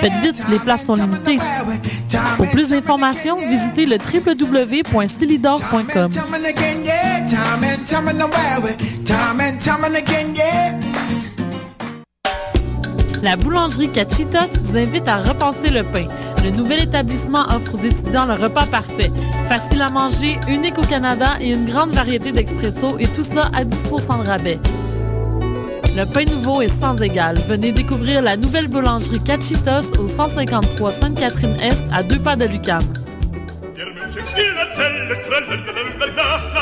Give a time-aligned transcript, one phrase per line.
[0.00, 1.36] Faites vite, les places sont limitées.
[2.38, 6.10] Pour plus d'informations, visitez le www.silidor.com.
[13.22, 16.06] La boulangerie Cachitos vous invite à repenser le pain.
[16.42, 19.12] Le nouvel établissement offre aux étudiants le repas parfait.
[19.46, 23.64] Facile à manger, unique au Canada et une grande variété d'expresso et tout ça à
[23.64, 24.58] 10 de rabais.
[25.96, 27.36] Le pain nouveau est sans égal.
[27.48, 32.80] Venez découvrir la nouvelle boulangerie Cachitos au 153 Sainte-Catherine-Est à deux pas de Lucam.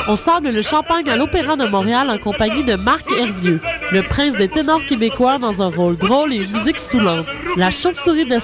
[0.09, 3.61] On sable le champagne à l'Opéra de Montréal en compagnie de Marc Hervieux,
[3.93, 7.27] le prince des ténors québécois dans un rôle drôle et une musique soulante.
[7.57, 8.39] La chauve-souris de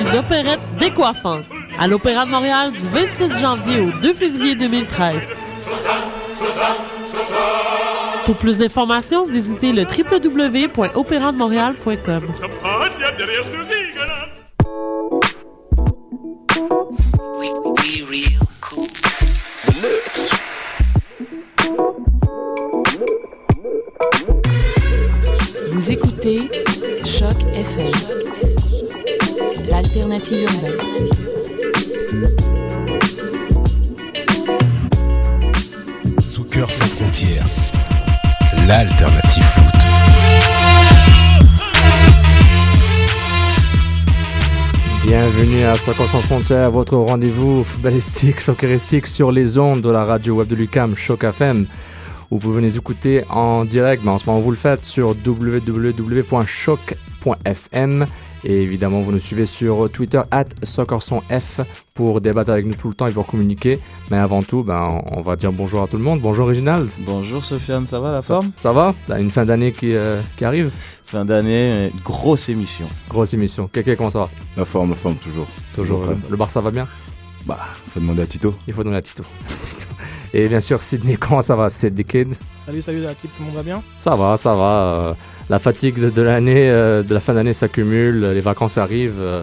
[0.00, 1.44] une opérette décoiffante.
[1.80, 5.30] À l'Opéra de Montréal du 26 janvier au 2 février 2013.
[8.28, 12.26] Pour plus d'informations, visitez le www.opérademontréal.com.
[25.72, 26.50] Vous écoutez
[27.06, 27.90] Choc FM,
[29.70, 31.17] l'alternative urbaine.
[38.68, 39.64] L'alternative foot.
[45.06, 50.34] Bienvenue à Soccer sans frontières, votre rendez-vous footballistique, socceristique sur les ondes de la radio
[50.34, 51.66] web de Lucam, Choc FM.
[52.30, 55.96] Vous pouvez nous écouter en direct, mais en ce moment vous le faites sur www.choc.fm
[58.44, 61.60] et évidemment vous nous suivez sur Twitter at SoccerSonF
[61.94, 63.80] pour débattre avec nous tout le temps et pour communiquer.
[64.10, 66.20] Mais avant tout, ben, on va dire bonjour à tout le monde.
[66.20, 66.90] Bonjour Réginald.
[67.00, 68.50] Bonjour Sofiane, ça va la forme?
[68.56, 68.94] Ça va?
[69.06, 70.70] T'as une fin d'année qui, euh, qui arrive?
[71.06, 72.86] Fin d'année, grosse émission.
[73.08, 73.66] Grosse émission.
[73.66, 74.28] Kéké, comment ça va?
[74.56, 75.46] La forme, la forme, toujours.
[75.74, 76.00] Toujours.
[76.00, 76.86] Toujours le Barça va bien?
[77.46, 78.54] Bah, faut demander à Tito.
[78.66, 79.22] Il faut demander à Tito.
[80.34, 81.70] Et bien sûr, Sydney, comment ça va?
[81.70, 82.34] Sydney Kid
[82.66, 83.82] Salut, salut la l'équipe, tout le monde va bien?
[83.98, 84.62] Ça va, ça va.
[84.62, 85.14] euh,
[85.48, 89.42] la fatigue de, de l'année, euh, de la fin d'année s'accumule, les vacances arrivent euh,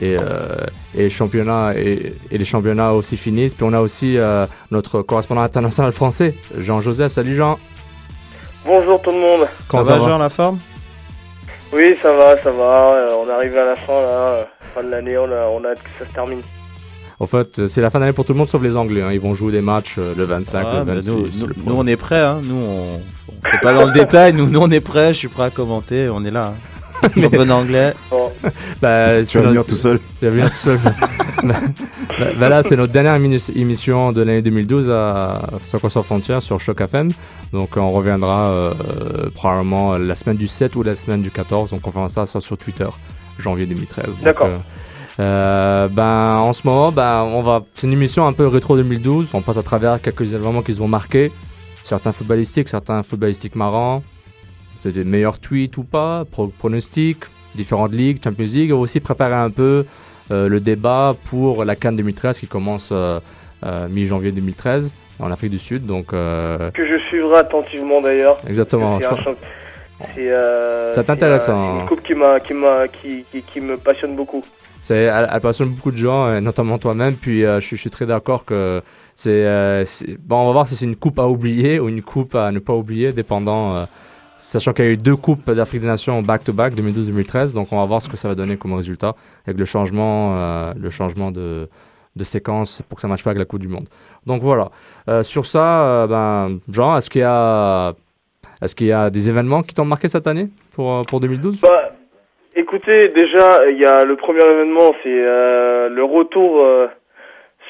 [0.00, 3.54] et, euh, et, les championnats, et, et les championnats aussi finissent.
[3.54, 7.12] Puis on a aussi euh, notre correspondant international français, Jean-Joseph.
[7.12, 7.58] Salut Jean.
[8.64, 9.48] Bonjour tout le monde.
[9.68, 10.58] Comment ça, va, Jean, la forme?
[11.72, 12.94] Oui, ça va, ça va.
[12.94, 14.08] Euh, on arrive à la fin, là.
[14.08, 14.44] euh,
[14.74, 16.42] Fin de l'année, on a, on a hâte que ça se termine.
[17.18, 19.02] En fait, c'est la fin d'année pour tout le monde sauf les Anglais.
[19.02, 19.10] hein.
[19.12, 21.10] Ils vont jouer des matchs euh, le 25, Ah, le mais 26.
[21.10, 21.66] nous, le nous- premier.
[21.66, 22.40] nous, on est prêts, hein.
[22.44, 23.00] nous on,
[23.42, 26.08] fait pas dans le détail, nous, nous on est prêts, je suis prêt à commenter,
[26.08, 26.54] on est là.
[26.56, 26.60] Hein.
[27.16, 27.94] En bon anglais.
[28.10, 28.30] Bon.
[28.82, 29.98] Bah, Tu vas c'est venir tout seul.
[30.18, 30.78] Tu vas venir tout seul.
[31.44, 31.54] bah,
[32.18, 36.42] bah, bah là, c'est notre dernière émi- émission de l'année 2012 à Soccer sans frontières
[36.42, 37.08] sur Choc FM.
[37.54, 38.74] Donc, on reviendra euh,
[39.34, 41.70] probablement la semaine du 7 ou la semaine du 14.
[41.70, 42.88] Donc, on fera ça, ça sur Twitter,
[43.38, 44.04] janvier 2013.
[44.06, 44.48] Donc, D'accord.
[44.48, 44.58] euh,
[45.20, 47.60] euh, ben, en ce moment, ben, on va.
[47.76, 49.30] C'est une émission un peu rétro 2012.
[49.32, 51.32] On passe à travers quelques événements qui se vont marquer.
[51.84, 54.02] Certains footballistiques, certains footballistiques marrants.
[54.82, 57.24] C'est des meilleurs tweets ou pas, pro- pronostics,
[57.54, 58.70] différentes ligues, Champions League.
[58.70, 59.84] Va aussi préparer un peu
[60.30, 63.18] euh, le débat pour la Cannes 2013 qui commence euh,
[63.66, 65.84] euh, mi-janvier 2013 en Afrique du Sud.
[65.84, 66.06] Donc,
[66.72, 68.38] Que je suivrai attentivement d'ailleurs.
[68.48, 68.98] exactement.
[69.00, 70.32] C'est
[70.94, 71.04] C'est
[71.38, 71.50] c'est
[71.82, 74.42] une coupe qui m'a, qui m'a, qui, qui, qui me passionne beaucoup.
[74.88, 77.14] Elle, elle passionne beaucoup de gens, et notamment toi-même.
[77.16, 78.80] Puis je suis très d'accord que
[79.20, 79.84] c'est, euh,
[80.20, 82.58] Bon, on va voir si c'est une coupe à oublier ou une coupe à ne
[82.58, 83.76] pas oublier, dépendant.
[83.76, 83.84] euh,
[84.38, 87.52] sachant qu'il y a eu deux coupes d'Afrique des Nations back-to-back, 2012-2013.
[87.52, 89.14] Donc on va voir ce que ça va donner comme résultat
[89.46, 91.66] avec le changement, euh, le changement de,
[92.16, 93.86] de séquence pour que ça ne matche pas avec la Coupe du Monde.
[94.26, 94.70] Donc voilà.
[95.08, 97.92] Euh, sur ça, euh, ben, Jean, est-ce qu'il y a.
[98.62, 101.60] Est-ce qu'il y a des événements qui t'ont marqué cette année pour, euh, pour 2012
[101.62, 101.92] Bah,
[102.54, 106.62] écoutez, déjà, il y a le premier événement, c'est le retour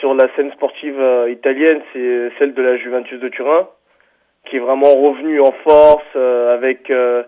[0.01, 3.69] sur la scène sportive euh, italienne, c'est celle de la Juventus de Turin,
[4.47, 7.23] qui est vraiment revenue en force euh, avec euh,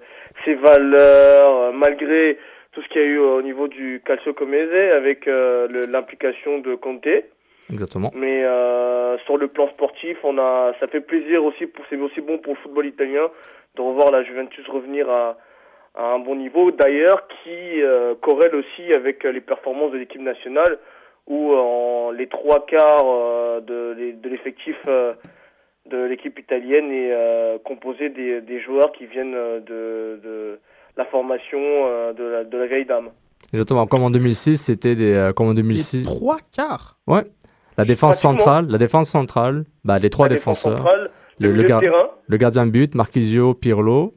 [0.44, 2.38] ses valeurs, malgré
[2.72, 7.06] tout ce qu'il y a eu au niveau du Calcio Comese, avec l'implication de Conte.
[7.70, 8.10] Exactement.
[8.14, 12.22] Mais euh, sur le plan sportif, on a, ça fait plaisir aussi pour, c'est aussi
[12.22, 13.28] bon pour le football italien
[13.76, 15.36] de revoir la Juventus revenir à,
[15.94, 16.70] à un bon niveau.
[16.70, 20.78] D'ailleurs, qui euh, corrèle aussi avec les performances de l'équipe nationale,
[21.26, 25.12] où euh, en les trois quarts euh, de, l'e- de l'effectif euh,
[25.90, 30.58] de l'équipe italienne est euh, composé des, des joueurs qui viennent de, de
[30.96, 33.08] la formation euh, de, la, de la vieille dame.
[33.52, 33.86] Exactement.
[33.86, 35.12] Comme en 2006, c'était des.
[35.14, 35.98] euh, comme en 2006.
[35.98, 36.98] Les trois quarts.
[37.06, 37.24] Ouais.
[37.78, 40.78] La défense centrale, la défense centrale, bah, les trois La défense défenseurs.
[40.84, 41.10] centrale,
[41.40, 42.08] le, le le, milieu de gar- terrain.
[42.28, 44.14] le gardien de but, Marquisio, Pirlo,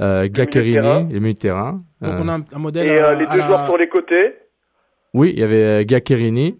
[0.00, 0.28] euh.
[0.32, 1.82] Giaccherini, le milieu de terrain.
[2.00, 2.86] Donc Euh, on a un, un modèle.
[2.86, 4.34] Et à- euh, les à deux la- joueurs sur les côtés.
[5.14, 6.56] Oui, il y avait euh, Giaccherini.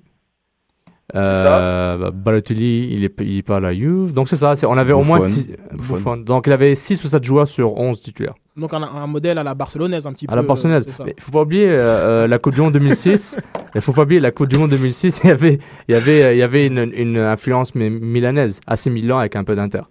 [1.12, 1.18] ça.
[1.18, 4.12] Euh, bah, Balotelli, il est, il est pas à la Juve.
[4.12, 5.30] Donc c'est ça, c'est- on avait au moins Buffon.
[5.32, 6.16] 6 Buffon.
[6.18, 8.34] Donc il avait 6 ou 7 joueurs sur 11 titulaires.
[8.56, 10.32] Donc un, un modèle à la barcelonaise un petit peu.
[10.32, 10.86] À la Barcelonaise.
[10.90, 11.04] ça.
[11.04, 13.38] Mais il faut pas oublier euh, euh, la Coupe du Monde 2006.
[13.74, 15.20] Il faut pas oublier la Coupe du Monde 2006.
[15.24, 15.58] Il y avait,
[15.88, 19.36] il y avait, euh, il y avait une, une influence mi- milanaise, assez Milan avec
[19.36, 19.82] un peu d'Inter.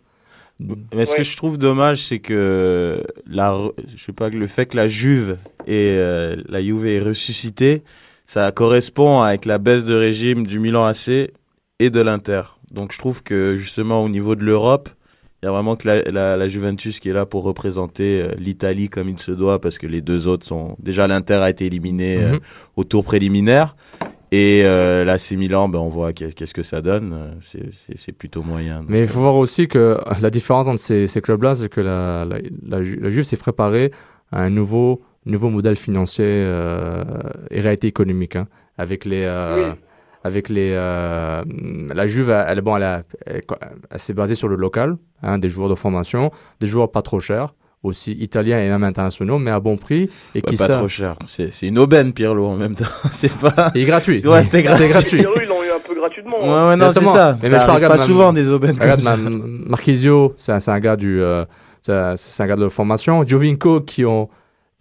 [0.94, 1.18] Mais ce Ouais.
[1.18, 3.56] que je trouve dommage, c'est que la,
[3.96, 7.82] je sais pas, le fait que la Juve et euh, la Juve est ressuscité,
[8.34, 11.10] ça correspond avec la baisse de régime du Milan AC
[11.80, 12.44] et de l'Inter.
[12.72, 14.88] Donc je trouve que justement au niveau de l'Europe,
[15.42, 18.32] il y a vraiment que la, la, la Juventus qui est là pour représenter euh,
[18.38, 21.66] l'Italie comme il se doit, parce que les deux autres sont déjà l'Inter a été
[21.66, 22.40] éliminé euh, Mhm.
[22.78, 23.76] au tour préliminaire.
[24.32, 27.12] Et euh, l'AC Milan, ben, on voit qu'est- qu'est-ce que ça donne.
[27.14, 28.80] Euh, c'est- C'est c'est plutôt moyen.
[28.80, 31.82] Donc, Mais il faut voir aussi que la différence entre ces, ces clubs-là, c'est que
[31.82, 33.92] la, la, la, Ju- la Juve s'est préparée
[34.32, 37.04] à un nouveau, nouveau modèle financier euh,
[37.50, 38.36] et réalité économique.
[38.36, 38.48] hein,
[38.78, 39.80] avec les, euh, Oui.
[40.24, 41.44] avec les, euh,
[41.94, 43.44] la Juve, elle, est- bon, elle, a- elle,
[43.92, 47.20] elle s'est basée sur le local, hein, des joueurs de formation, des joueurs pas trop
[47.20, 47.54] chers,
[47.84, 51.16] aussi italiens et même internationaux, mais à bon prix et ouais, qui pas trop cher.
[51.26, 52.86] C'est une aubaine, Pirlo, en même temps.
[53.12, 53.72] c'est pas.
[53.76, 54.26] Il est gratuit.
[54.26, 54.86] Ouais, c'était gratuit.
[54.86, 55.20] C'est gratuit.
[55.20, 56.40] Ils l'ont eu un peu gratuitement.
[56.40, 56.70] Ouais, hein.
[56.70, 57.38] ouais, non, c'est ça.
[57.42, 59.18] Mais- mais ça je arrive regarde pas ma- souvent des aubaines comme ça.
[59.18, 59.30] ma-
[59.68, 61.46] Marquisio, c'est un, c'est un gars du, euh,
[61.82, 63.26] c'est un, c'est un gars de formation.
[63.26, 64.30] Jovinko qui ont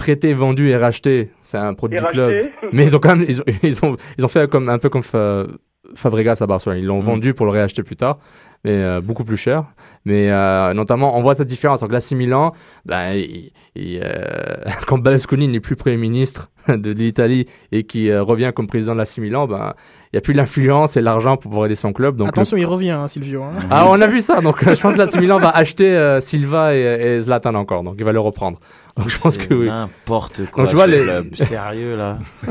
[0.01, 2.31] prêté, vendu et racheté, c'est un produit Et du club.
[2.33, 2.51] racheté.
[2.73, 4.89] Mais ils ont quand même, ils ont, ils ont, ils ont fait comme un peu
[4.89, 5.47] comme Fa-
[5.95, 6.79] Fabregas à Barcelone.
[6.79, 7.11] Ils l'ont Mm.
[7.13, 8.19] vendu pour le réacheter plus tard,
[8.65, 9.65] mais euh, beaucoup plus cher.
[10.05, 11.81] Mais euh, notamment, on voit cette différence.
[11.81, 12.53] Donc, l'AC Milan,
[12.87, 14.57] ben, il- il, euh,
[14.87, 18.99] quand Berlusconi n'est plus Premier ministre de, l'Italie et qui euh, revient comme président de
[18.99, 19.75] l'AC Milan, ben,
[20.13, 22.17] il n'y a plus l'influence et l'argent pour pouvoir aider son club.
[22.17, 23.43] Donc, le- Attention, il revient, hein, Silvio.
[23.43, 23.55] hein.
[23.71, 24.41] ah, on a vu ça.
[24.41, 26.81] Donc, je pense que l'AC Milan va acheter euh, Silva et,
[27.17, 27.83] et Zlatan encore.
[27.83, 28.59] Donc, il va le reprendre.
[28.97, 29.67] Donc, je pense que oui.
[29.67, 30.67] N'importe quoi.
[30.67, 31.35] tu vois, les- club.
[31.35, 32.19] Sérieux, là.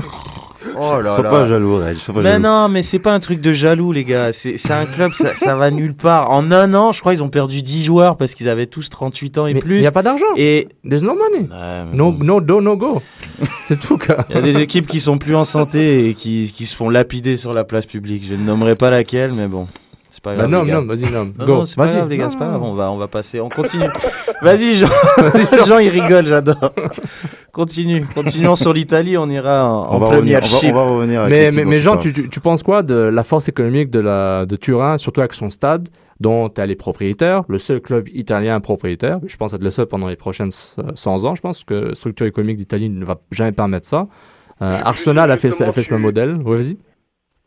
[0.78, 1.30] Oh là Sois là.
[1.30, 1.96] pas jaloux, Reg.
[1.96, 2.44] Sois pas Mais jaloux.
[2.44, 4.34] non, mais c'est pas un truc de jaloux, les gars.
[4.34, 6.30] C'est un club, ça, ça va nulle part.
[6.32, 9.38] En un an, je crois, ils ont perdu 10 joueurs parce qu'ils avaient tous 38
[9.38, 9.76] ans et Mais plus.
[9.78, 10.26] il n'y a pas d'argent.
[10.36, 10.68] Et.
[10.88, 11.48] There's no money.
[11.50, 13.02] Ouais, mais No, no do, no go.
[13.68, 14.26] C'est tout, quoi.
[14.30, 16.90] Il y a des équipes qui sont plus en santé et qui, qui se font
[16.90, 18.26] lapider sur la place publique.
[18.28, 19.66] Je ne nommerai pas laquelle, mais bon.
[20.20, 21.32] C'est pas Bah, non, non, vas-y, non.
[21.40, 21.54] Non, Go.
[21.60, 21.96] non, c'est pas Vas-y.
[21.96, 22.62] grave, les gars, Non, c'est pas grave.
[22.64, 23.40] On va, on va passer.
[23.40, 23.86] On continue.
[24.42, 24.88] Vas-y, Jean.
[25.66, 26.74] Jean, il rigole, j'adore.
[27.54, 28.06] Continue.
[28.14, 29.18] Continuons sur l'Italie.
[29.18, 31.80] On ira en, en On va, revenir, première on, va, on va revenir avec Mais,
[31.80, 35.22] Jean, tu, tu, tu penses quoi de la force économique de, la, de Turin, surtout
[35.22, 35.88] avec son stade,
[36.20, 39.20] dont elle est propriétaire, le seul club italien propriétaire.
[39.26, 41.36] Je pense être le seul pendant les prochaines euh, 100 ans.
[41.36, 44.08] Je pense que la structure économique d'Italie ne va jamais permettre ça.
[44.62, 46.38] Euh, Arsenal a fait, a fait ce tu- même modèle.
[46.44, 46.78] Oui, vas-y.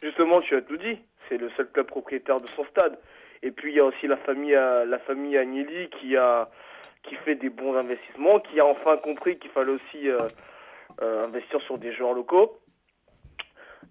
[0.02, 0.98] Justement, tu as tout dit.
[1.32, 2.98] C'est le seul club propriétaire de son stade.
[3.42, 6.50] Et puis il y a aussi la famille, euh, la famille Agnelli qui a,
[7.04, 10.18] qui fait des bons investissements, qui a enfin compris qu'il fallait aussi euh,
[11.00, 12.58] euh, investir sur des joueurs locaux.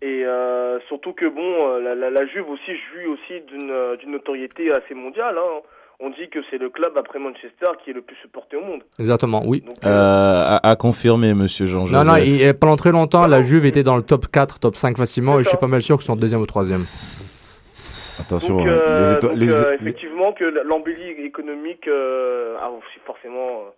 [0.04, 4.72] Et euh, surtout que bon, la, la, la Juve aussi jouit aussi d'une d'une notoriété
[4.72, 5.36] assez mondiale.
[5.38, 5.62] Hein.
[6.00, 8.84] On dit que c'est le club après Manchester qui est le plus supporté au monde.
[9.00, 9.62] Exactement, oui.
[9.62, 12.08] Donc, Euh, à, à confirmer, monsieur Non, Jean-Joseph.
[12.08, 14.98] non, il- et pendant très longtemps, la Juve était dans le top 4, top 5
[14.98, 16.82] facilement, et je suis pas mal sûr qu'ils sont deuxième ou troisième.
[18.20, 19.32] Attention, Donc, hein, euh, les étoiles.
[19.32, 22.72] donc, les- euh, les- effectivement que l'embellie économique, euh, ah,
[23.06, 23.70] forcément, euh,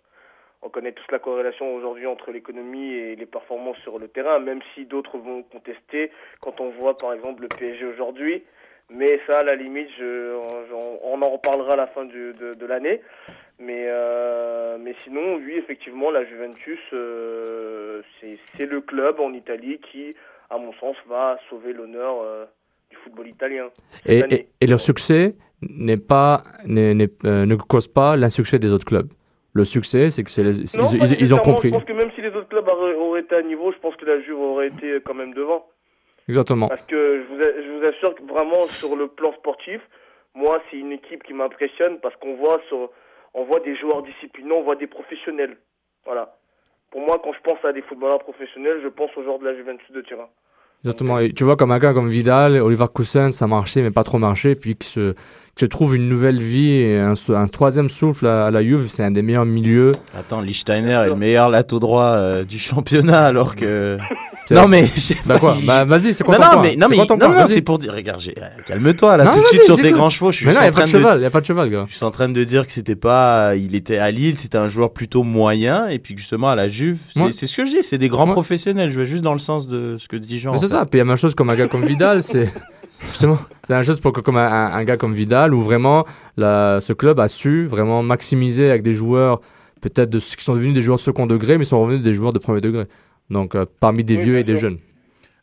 [0.62, 4.60] on connaît tous la corrélation aujourd'hui entre l'économie et les performances sur le terrain, même
[4.74, 6.10] si d'autres vont contester
[6.40, 8.42] quand on voit par exemple le PSG aujourd'hui.
[8.90, 10.34] Mais ça, à la limite, je,
[10.72, 13.00] on, on en reparlera à la fin du- de, de l'année.
[13.58, 19.78] Mais, euh, mais sinon, oui, effectivement, la Juventus, euh, c'est c'est le club en Italie
[19.90, 20.14] qui,
[20.50, 22.44] à mon sens, va sauver l'honneur euh,
[22.94, 23.66] du football italien.
[24.06, 24.48] Et, année.
[24.60, 26.94] et, et leur succès n'est pas, euh,
[27.46, 29.10] ne cause pas l'insuccès des autres clubs.
[29.52, 31.68] Le succès, c'est que c'est ils, ils- ils ont compris.
[31.70, 34.04] Je pense que même si les autres clubs auraient, été à niveau, je pense que
[34.04, 35.66] la Juve aurait été quand même devant.
[36.28, 36.68] Exactement.
[36.68, 39.80] Parce que je vous, a- je vous assure que vraiment sur le plan sportif,
[40.34, 42.90] moi c'est une équipe qui m'impressionne parce qu'on voit sur,
[43.34, 45.56] on voit des joueurs disciplinés, on voit des professionnels.
[46.04, 46.34] Voilà.
[46.90, 49.54] Pour moi, quand je pense à des footballeurs professionnels, je pense aux joueurs de la
[49.54, 50.28] Juventus de Turin.
[50.84, 51.18] Exactement.
[51.18, 54.18] Et tu vois, comme un gars comme Vidal, Oliver Cousin, ça marchait, mais pas trop
[54.18, 54.54] marché.
[54.54, 55.14] Puis que se,
[55.56, 59.10] se trouve une nouvelle vie et un, troisième souffle à, à la Juve, c'est un
[59.10, 59.92] des meilleurs milieux.
[60.16, 63.98] Attends, Lichtsteiner est le meilleur latéral droit euh, du championnat alors que.
[64.50, 66.96] Non mais je Bah quoi Bah vas-y, c'est quoi non, ton non, mais non mais
[66.98, 69.90] non, non, c'est pour dire regarde euh, calme-toi là Non, tout de suite sur tes
[69.90, 71.24] grands chevaux je suis Mais non, juste y a en pas train de cheval, y
[71.24, 71.86] a pas de cheval, gars.
[71.88, 74.68] je suis en train de dire que c'était pas il était à Lille c'était un
[74.68, 77.00] joueur plutôt moyen et puis justement à la Juve
[77.32, 79.66] c'est ce que je dis c'est des grands professionnels je vais juste dans le sens
[79.66, 80.84] de ce que dit Jean en c'est ça.
[80.84, 82.52] Puis il y a même chose comme un gars comme Vidal, c'est
[83.08, 85.60] justement, c'est la même chose pour que comme un, un- un gars comme Vidal où
[85.62, 86.04] vraiment
[86.36, 89.40] la, ce club a su vraiment maximiser avec des joueurs
[89.80, 92.32] peut-être de ceux qui sont devenus des joueurs second degré, mais sont revenus des joueurs
[92.32, 92.84] de premier degré.
[93.30, 94.78] Donc euh, parmi des Oui, vieux et des jeunes.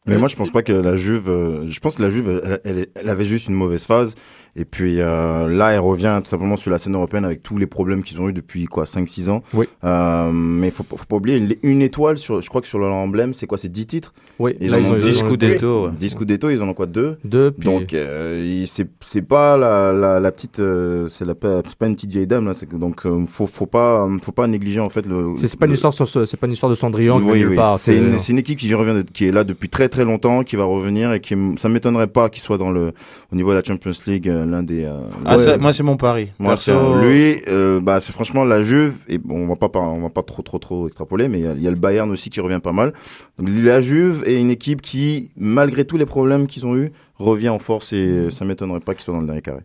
[0.08, 1.30] Mais moi, je pense pas que la Juve.
[1.30, 4.16] euh, je pense que la Juve, elle, elle- elle avait juste une mauvaise phase.
[4.56, 7.68] Et puis euh, là, elle revient tout simplement sur la scène européenne avec tous les
[7.68, 9.44] problèmes qu'ils ont eu depuis quoi 5-6 ans.
[9.54, 9.66] Oui.
[9.86, 12.42] Euh, mais faut, pas- faut pas oublier une, une étoile sur.
[12.42, 14.14] Je crois que sur leur emblème, c'est quoi C'est 10 titres?
[14.40, 15.00] Oui, Ils là, en ils ont ont deux.
[15.00, 15.92] ils ont- 10 Scudetto, ouais.
[16.00, 17.18] 10 Scudetto, ils en ont quoi Deux?
[17.24, 21.34] Deux, puis Donc euh, c'est c'est pas la, la, la petite euh, c'est la
[21.66, 24.80] c'est pas une petite vieille dame là donc euh, faut faut pas faut pas négliger
[24.80, 26.76] en fait le c'est pas une le- histoire sur ce- c'est pas une histoire de
[26.76, 27.98] Cendrillon qui oui, oui, c'est
[28.30, 31.14] une, équipe qui revient de- qui est là depuis très très longtemps qui va revenir
[31.14, 32.94] et qui ça m'étonnerait pas qu'il soit dans le
[33.32, 35.84] au niveau de la Champions League euh, l'un des euh, ah, ouais, ça, moi c'est
[35.84, 39.48] mon pari moi, Perso, c'est- lui, euh, bah, c'est franchement la Juve et bon, on
[39.54, 41.68] va pas on va pas trop trop trop extrapoler, mais il y a- il y,
[41.68, 42.94] a le Bayern aussi qui revient pas mal.
[43.38, 47.50] Donc la Juve est une équipe qui, malgré tous les problèmes qu'ils ont eu, revient
[47.50, 49.62] en force et euh, ça m'étonnerait pas qu'ils soient dans le dernier carré.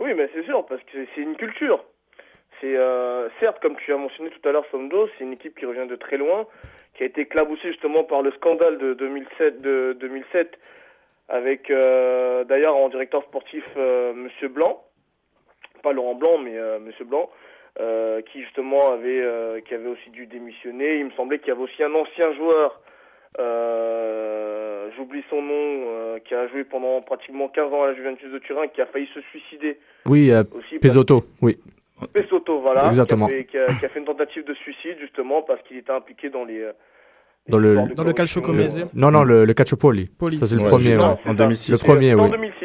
[0.00, 1.82] Oui, mais c'est sûr, parce que c'est une culture.
[2.60, 5.66] C'est euh, certes, comme tu as mentionné tout à l'heure, Somdo, c'est une équipe qui
[5.66, 6.46] revient de très loin,
[6.96, 10.58] qui a été éclaboussée justement par le scandale de 2007, de 2007
[11.28, 14.82] avec euh, d'ailleurs en directeur sportif euh, Monsieur Blanc,
[15.82, 17.30] pas Laurent Blanc, mais euh, Monsieur Blanc,
[17.80, 20.98] euh, qui justement avait, euh, qui avait aussi dû démissionner.
[20.98, 22.80] Il me semblait qu'il y avait aussi un ancien joueur,
[24.96, 28.66] j'oublie son nom, qui a joué pendant pratiquement 15 ans à la Juventus de Turin,
[28.68, 30.78] qui a failli se suicider Oui, aussi.
[30.78, 31.58] Pesotto, oui.
[32.12, 32.88] Pesotto, voilà.
[32.88, 33.26] Exactement.
[33.26, 35.76] Qui a, fait, qui, a, qui a fait une tentative de suicide justement parce qu'il
[35.76, 36.68] était impliqué dans les.
[37.48, 38.84] Dans le- Dans le calcio comese.
[38.94, 40.06] Non, non, le, le Calciopoli.
[40.18, 40.36] Poli.
[40.36, 40.96] Ça, c'est le Ouais, premier.
[40.96, 41.02] ouais.
[41.02, 41.34] en ça.
[41.34, 41.72] 2006.
[41.72, 42.30] Le premier, En oui.
[42.30, 42.64] 2006.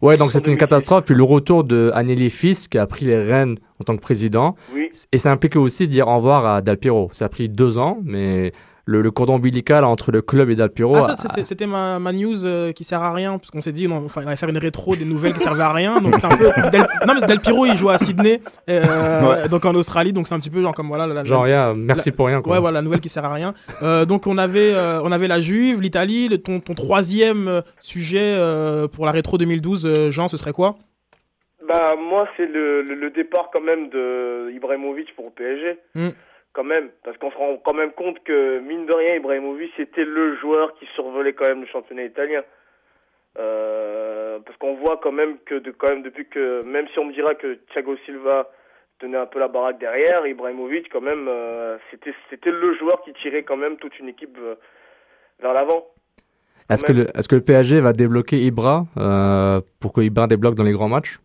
[0.00, 0.60] Ouais, donc En c'était une 2006.
[0.60, 1.04] catastrophe.
[1.06, 1.90] Puis le retour de
[2.30, 4.54] Fils, qui a pris les rênes en tant que président.
[4.74, 4.90] Oui.
[5.10, 7.08] Et ça impliquait aussi de dire au revoir à Del Piero.
[7.12, 8.52] Ça a pris deux ans, mais
[8.90, 10.96] le, le cordon ombilical entre le club et Del Piero.
[10.96, 13.86] Ah, ça, c'était- ma, ma news euh, qui sert à rien, parce qu'on s'est dit,
[13.86, 16.00] on, enfin, on allait faire une rétro des nouvelles qui servaient à rien.
[16.00, 16.46] Donc, c'était un peu.
[16.72, 18.40] Del, non, mais Del Piro, il joue à Sydney,
[18.70, 21.06] euh, donc en Australie, donc c'est un petit peu genre comme voilà.
[21.06, 22.40] La, Genre rien, merci pour rien.
[22.40, 22.54] Quoi.
[22.54, 23.52] Ouais, voilà, la nouvelle qui sert à rien.
[23.82, 26.40] Euh, donc, on avait, euh, on avait la Juve, l'Italie.
[26.42, 30.76] Ton, ton troisième sujet euh, pour la rétro 2012, euh, Jean, ce serait quoi?
[31.68, 35.78] Bah, moi, c'est le, le, le départ quand même de Ibrahimovic pour le PSG.
[35.94, 36.08] Mm.
[36.52, 36.90] Quand même.
[37.04, 40.74] Parce qu'on se rend quand même compte que, mine de rien, Ibrahimovic, c'était le joueur
[40.74, 42.42] qui survolait quand même le championnat italien.
[43.38, 47.04] Euh, parce qu'on voit quand même que, de, quand même, depuis que, même si on
[47.04, 48.50] me dira que Thiago Silva
[48.98, 53.12] tenait un peu la baraque derrière, Ibrahimovic, quand même, euh, c'était, c'était le joueur qui
[53.14, 54.56] tirait quand même toute une équipe euh,
[55.40, 55.86] vers l'avant.
[56.68, 60.54] Est-ce que, le, est-ce que le PSG va débloquer Ibra euh, pour que Ibra débloque
[60.54, 61.18] dans les grands matchs?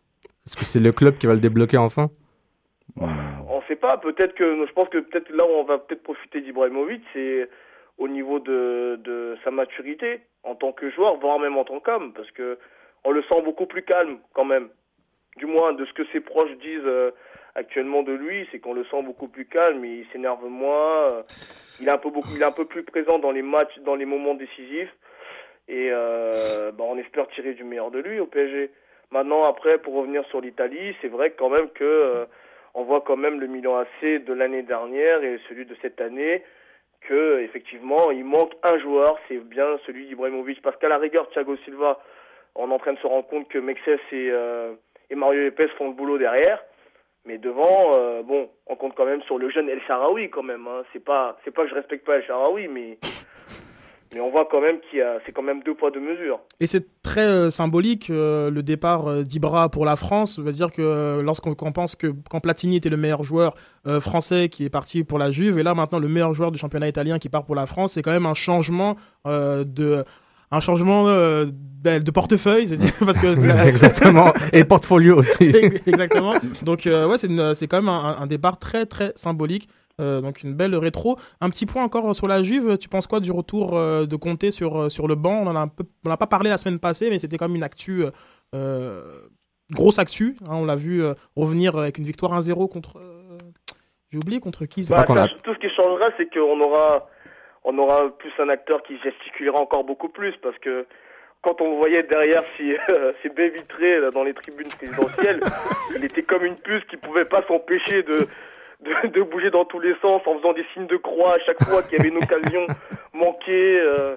[0.46, 2.10] Est-ce que c'est le club qui va le débloquer enfin?
[3.84, 7.50] Pas, peut-être que je pense que peut-être là où on va peut-être profiter d'Ibrahimovic, c'est
[7.98, 12.32] au niveau de, sa maturité en tant que joueur, voire même en tant qu'homme, parce
[12.32, 12.58] que
[13.04, 14.70] on le sent beaucoup plus calme quand même.
[15.36, 17.12] Du moins de ce que ses proches disent euh,
[17.56, 21.24] actuellement de lui, c'est qu'on le sent beaucoup plus calme, il s'énerve moins, euh,
[21.82, 24.06] il est un peu il est un peu plus présent dans les matchs, dans les
[24.06, 24.96] moments décisifs,
[25.68, 28.72] et euh, bah, on espère tirer du meilleur de lui au PSG.
[29.12, 32.26] Maintenant après, pour revenir sur l'Italie, c'est vrai quand même que
[32.74, 36.44] on voit quand même le Milan AC de l'année dernière et celui de cette année
[37.02, 40.62] que effectivement il manque un joueur, c'est bien celui d'Ibrahimovic.
[40.62, 42.00] Parce qu'à la rigueur Thiago Silva,
[42.56, 44.74] on est en train de se rendre compte que Mexes et, euh,
[45.10, 46.64] et Mario Lopez font le boulot derrière,
[47.26, 50.68] mais devant euh, bon, on compte quand même sur le jeune El Sharaoui quand même
[50.68, 50.84] hein.
[50.92, 52.98] c'est pas c'est pas que je respecte pas El Sharaoui mais
[54.14, 56.40] mais on voit quand même qu'il y a c'est quand même deux poids deux mesures.
[56.60, 60.40] Et c'est très euh, symbolique euh, le départ euh, d'Ibra pour la France.
[60.42, 63.56] C'est-à-dire que lorsqu'on qu'on pense que quand Platini était le meilleur joueur
[63.88, 66.58] euh, français qui est parti pour la Juve, et là maintenant le meilleur joueur du
[66.60, 68.96] championnat italien qui part pour la France, c'est quand même un changement
[69.28, 70.04] euh, de
[70.52, 73.28] un changement euh, ben, de portefeuille, je dire, parce que
[73.68, 74.32] Exactement.
[74.52, 75.46] Et portfolio aussi.
[75.88, 76.36] Exactement.
[76.62, 79.68] Donc euh, ouais, c'est une- c'est quand même un, un départ très très symbolique.
[80.02, 81.18] Euh, donc une belle rétro.
[81.40, 82.78] Un petit point encore sur la Juve.
[82.78, 85.44] Tu penses quoi du retour euh, de Conte sur, euh, sur le banc?
[85.46, 85.56] On en
[86.12, 88.04] a pas parlé la semaine passée, mais c'était comme une actu,
[88.56, 89.02] euh,
[89.72, 90.36] grosse actu.
[90.46, 90.54] hein.
[90.56, 92.98] on l'a vu euh, revenir avec une victoire 1-0 contre.
[92.98, 93.38] euh,
[94.12, 94.82] J'ai oublié contre qui.
[94.90, 95.06] Bah,
[95.44, 97.08] Tout ce qui changera, c'est qu'on aura,
[97.64, 100.86] on aura plus un acteur qui gesticulera encore beaucoup plus parce que
[101.44, 105.40] quand on le voyait derrière ces, euh, ces baies vitrées là, dans les tribunes présidentielles,
[105.96, 108.28] il était comme une puce qui pouvait pas s'empêcher de,
[108.84, 111.64] de, de bouger dans tous les sens en faisant des signes de croix à chaque
[111.64, 112.68] fois qu'il y avait une occasion
[113.14, 113.80] manquée.
[113.80, 114.16] euh,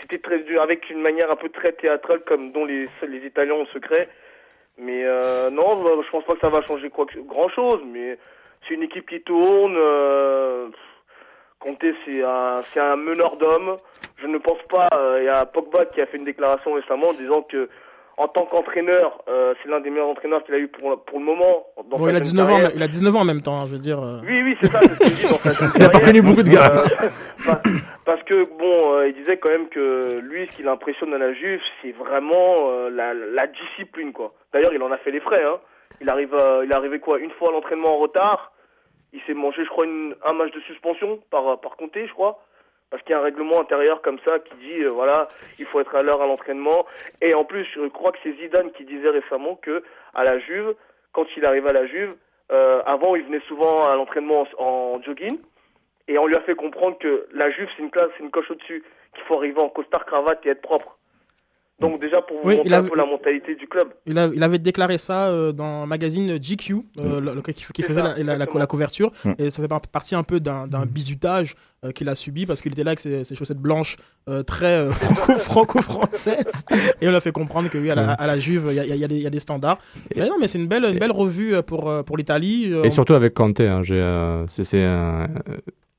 [0.00, 3.54] C'était très dur, avec une manière un peu très théâtrale comme dont les, les Italiens
[3.54, 4.08] ont le secret.
[4.78, 7.80] Mais euh, non, bah, je pense pas que ça va changer quoi que, grand chose.
[7.84, 8.16] Mais
[8.66, 9.74] c'est une équipe qui tourne.
[9.76, 10.68] Euh,
[11.58, 13.76] Conte, c'est un, c'est un meneur d'hommes.
[14.18, 14.88] Je ne pense pas.
[14.94, 17.68] euh, Il y a Pogba qui a fait une déclaration récemment en disant que,
[18.18, 21.24] en tant qu'entraîneur, euh, c'est l'un des meilleurs entraîneurs qu'il a eu pour, pour le
[21.24, 21.66] moment.
[21.88, 23.56] Dans Bon, sa il, a jeune 19 ans, il a 19 ans en même temps,
[23.56, 24.02] hein, je veux dire.
[24.02, 24.18] euh.
[24.26, 25.26] Oui, oui, c'est ça, ce dit
[25.76, 26.82] Il a pas connu beaucoup de gars.
[26.84, 27.08] Euh,
[27.46, 27.62] pa-
[28.04, 31.32] parce que, bon, euh, il disait quand même que lui, ce qui l'impressionne à la
[31.32, 34.32] Juve, c'est vraiment euh, la, la discipline, quoi.
[34.52, 35.58] D'ailleurs, il en a fait les frais, hein.
[36.00, 38.52] Il arrive, à- il est arrivé quoi Une fois à l'entraînement en retard.
[39.12, 42.40] Il s'est mangé, je crois, une- un match de suspension par, par Comté, je crois.
[42.90, 45.28] Parce qu'il y a un règlement intérieur comme ça qui dit, euh, voilà,
[45.58, 46.86] il faut être à l'heure à l'entraînement.
[47.20, 49.82] Et en plus, je crois que c'est Zidane qui disait récemment que
[50.14, 50.74] à la Juve,
[51.12, 52.14] quand il arrivait à la Juve,
[52.50, 55.38] euh, avant, il venait souvent à l'entraînement en, en jogging.
[56.08, 58.50] Et on lui a fait comprendre que la Juve, c'est une classe, c'est une coche
[58.50, 58.82] au-dessus,
[59.14, 60.97] qu'il faut arriver en costard cravate et être propre.
[61.80, 63.88] Donc déjà pour vous Oui, montrer il a- un peu la mentalité du club.
[64.06, 67.82] Il, a- il avait déclaré ça euh, dans un magazine GQ, euh, le- le- qui,
[67.82, 68.58] faisait ça, la, la- la- exactement.
[68.58, 69.12] la couverture.
[69.24, 69.32] Mm.
[69.38, 71.54] Et ça fait par- partie un peu d'un d'un bizutage
[71.84, 73.96] euh, qu'il a subi parce qu'il était là avec ses, ses chaussettes blanches
[74.28, 76.64] euh, très euh, franco- franco-françaises.
[77.00, 78.84] et on l'a fait comprendre que oui, à la, à la Juve, il y a,
[78.96, 79.78] y y des- standards.
[80.14, 82.72] Et, non, mais c'est une belle, une belle revue pour, pour l'Italie.
[82.72, 85.28] Euh, Et surtout avec Conte, hein, j'ai, euh, c'est, un-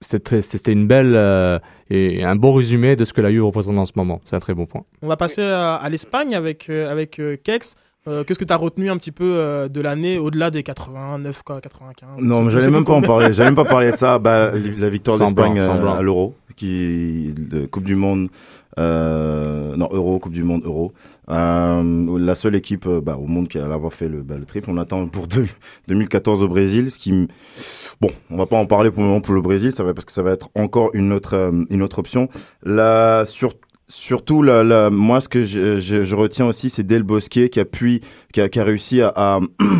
[0.01, 1.59] c'était, une belle euh,
[1.89, 4.21] et un bon résumé de ce que la Juve représente en ce moment.
[4.25, 4.83] C'est un très bon point.
[5.01, 7.75] On va passer à, à l'Espagne avec, euh, avec euh, Kex.
[8.07, 11.43] Euh, Qu'est-ce que tu as retenu un petit peu euh, de l'année au-delà des 89,
[11.43, 13.33] quoi, 95 Non, mais j'allais même pas en parler.
[13.33, 14.17] J'allais même pas parler de ça.
[14.29, 16.33] Bah, la victoire d'Espagne euh, à l'Euro,
[17.71, 18.29] Coupe du Monde,
[18.77, 20.93] euh, non Euro, Coupe du Monde, Euro.
[21.29, 24.45] Euh, la seule équipe euh, bah, au monde qui a l'avoir fait le, bah, le
[24.45, 24.69] triple.
[24.71, 25.47] On attend pour deux-
[25.87, 27.27] 2014 au Brésil, ce qui,
[28.01, 30.05] bon, on va pas en parler pour le moment pour le Brésil, ça va parce
[30.05, 32.29] que ça va être encore une autre euh, une autre option.
[32.63, 33.53] La sur
[33.91, 38.63] Surtout, moi, ce que je, retiens aussi, c'est Del Bosque qui a, pu, qui a,
[38.63, 39.39] réussi à,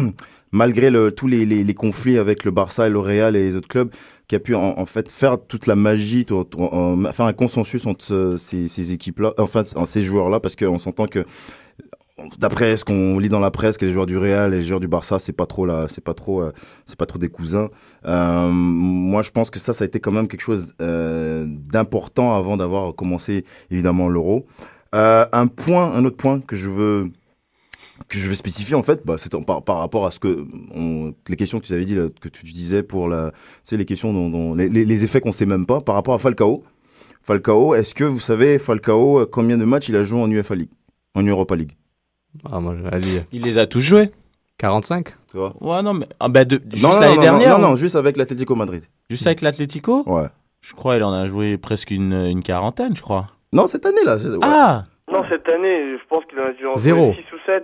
[0.51, 3.91] malgré tous les conflits avec le Barça et le Real et les autres clubs,
[4.29, 8.93] qui a pu en, fait faire toute la magie, faire un consensus entre ce- ces,
[8.93, 11.25] équipes-là, enfin en ces joueurs-là, parce qu'on s'entend que
[12.37, 14.79] d'après ce qu'on lit dans la presse, que les joueurs du Real et les joueurs
[14.79, 16.51] du Barça, c'est pas trop là, c'est pas trop, euh,
[16.85, 17.69] c'est pas trop des cousins.
[18.05, 22.35] Euh, moi, je pense que ça, ça a été quand même quelque chose euh, d'important
[22.35, 24.45] avant d'avoir commencé évidemment l'Euro.
[24.93, 27.11] Un point, un autre point que je veux
[28.09, 30.45] que je veux spécifier en fait, bah, c'est par, par rapport à ce que
[30.75, 33.77] on- les questions que tu avais dit, là, que tu disais pour la, tu sais,
[33.77, 36.63] les questions dont, dont- les, les- effets qu'on sait même pas par rapport à Falcao.
[37.21, 40.55] Falcao, est-ce que vous savez Falcao euh, combien de matchs il a joué en UEFA
[40.55, 40.69] League,
[41.15, 41.73] en Europa League?
[42.49, 42.75] Ah, moi,
[43.31, 44.11] Il les a tous joués.
[44.57, 45.53] 45 Tu vois?
[45.61, 46.05] Ouais, non, mais.
[46.19, 47.59] Ah, bah, de, juste non, non, l'année non, dernière.
[47.59, 48.83] non, non, juste avec l'Atlético Madrid.
[49.09, 50.03] Juste avec l'Atlético?
[50.05, 50.27] Ouais.
[50.61, 53.27] Je crois il en a joué presque une, une quarantaine, je crois.
[53.53, 54.19] Non, cette année là.
[54.19, 54.37] c'est- ouais.
[54.41, 57.13] Ah Non, cette année, je pense qu'il en a dû en Zéro.
[57.13, 57.63] 6 ou 7.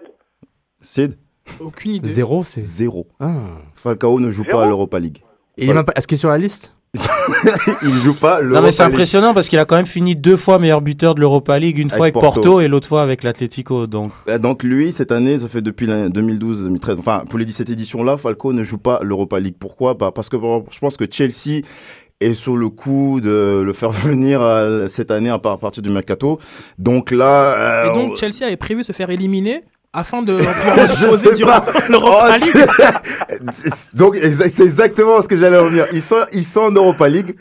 [0.86, 1.17] Sid,
[1.60, 2.08] Aucune idée.
[2.08, 2.62] Zéro, c'est.
[2.62, 3.08] zéro.
[3.19, 3.34] Ah.
[3.76, 5.21] Falcao ne joue Zéro pas à l'Europa League.
[5.58, 6.74] Et il est même pas- Est-ce qu'il est sur la liste
[7.82, 10.38] il joue pas l'Europa Non, mais c'est impressionnant parce qu'il a quand même fini deux
[10.38, 12.62] fois meilleur buteur de l'Europa League, une fois avec Porto, Porto.
[12.62, 13.86] et l'autre fois avec l'Atlético.
[13.88, 18.15] Donc, Euh, Donc lui, cette année, ça fait depuis 2012-2013, enfin pour les 17 éditions-là,
[18.17, 19.56] Falco ne joue pas l'Europa League.
[19.60, 19.93] Pourquoi?
[19.93, 20.38] Bah, Parce que
[20.71, 21.63] je pense que Chelsea
[22.21, 25.84] est sur le coup de le faire venir euh, cette année à par- à partir
[25.84, 26.39] du mercato.
[26.80, 27.86] Donc là...
[27.88, 29.63] euh, Et donc on- Chelsea avait prévu se faire éliminer
[29.95, 32.65] afin de pouvoir disposer durant l'Europa Oh, League.
[33.93, 35.86] Donc c'est exactement ce que j'allais revenir.
[35.93, 37.36] Ils sont, ils sont en Europa League.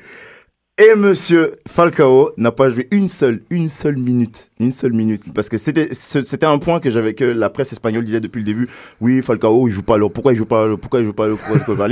[0.77, 5.49] Et Monsieur Falcao n'a pas joué une seule, une seule minute, une seule minute, parce
[5.49, 8.69] que c'était, c'était un point que j'avais que la presse espagnole disait depuis le début.
[9.01, 11.59] Oui, Falcao, il joue pas, alors pourquoi il joue pas, pourquoi il joue pas, pourquoi
[11.59, 11.89] il joue pas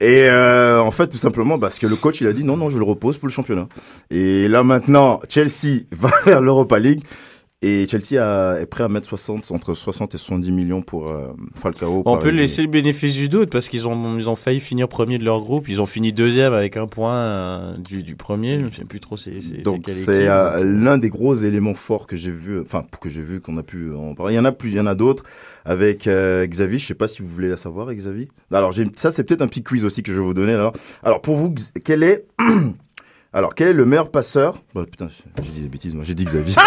[0.00, 2.70] Et euh, en fait, tout simplement parce que le coach il a dit non, non,
[2.70, 3.68] je le repose pour le championnat.
[4.10, 7.02] Et là maintenant, Chelsea va vers l'Europa League.
[7.66, 11.28] Et Chelsea a- est prêt à mettre 60, entre 60 et 70 millions pour euh,
[11.54, 12.02] Falcao.
[12.04, 15.16] On peut laisser le bénéfice du doute parce qu'ils ont, ils ont failli finir premier
[15.18, 15.68] de leur groupe.
[15.68, 18.60] Ils ont fini deuxième avec un point euh, du, du premier.
[18.60, 22.16] Je ne sais plus trop c'est Donc c'est euh, l'un des gros éléments forts que
[22.16, 24.34] j'ai vu, enfin que j'ai vu qu'on a pu en parler.
[24.34, 25.24] Il y en a plus, il y en a d'autres
[25.64, 26.78] avec Xavi.
[26.78, 28.28] Je sais pas si vous voulez la savoir, Xavi.
[28.52, 30.52] Alors ça c'est peut-être un petit quiz aussi que je vais vous donner.
[30.52, 32.26] Alors, alors pour vous, quel est
[33.34, 34.54] alors quel est le meilleur passeur?
[34.74, 35.08] Bah, Putain,
[35.42, 35.94] j'ai dit des bêtises.
[35.94, 36.54] Moi j'ai dit Xavi.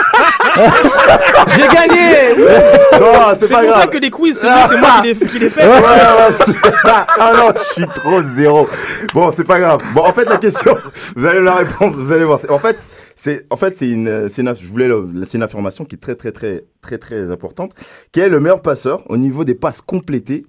[1.56, 2.36] J'ai gagné
[3.00, 3.82] non, c'est pas pour grave.
[3.82, 5.68] ça que les quiz, c'est moi- qui les, qui les fais.
[5.68, 8.68] Ouais, ouais, c'est- ah non, je suis trop zéro.
[9.14, 9.82] Bon, c'est pas grave.
[9.94, 10.76] Bon, en fait, la question,
[11.16, 12.40] vous allez la répondre, vous allez voir.
[12.40, 12.78] C'est- En fait,
[13.16, 16.00] c'est, en fait, c'est une, c'est une, je voulais, le- c'est une information qui est
[16.00, 17.74] très, très, très, très, très importante.
[18.12, 20.46] Quel est le meilleur passeur au niveau des passes complétées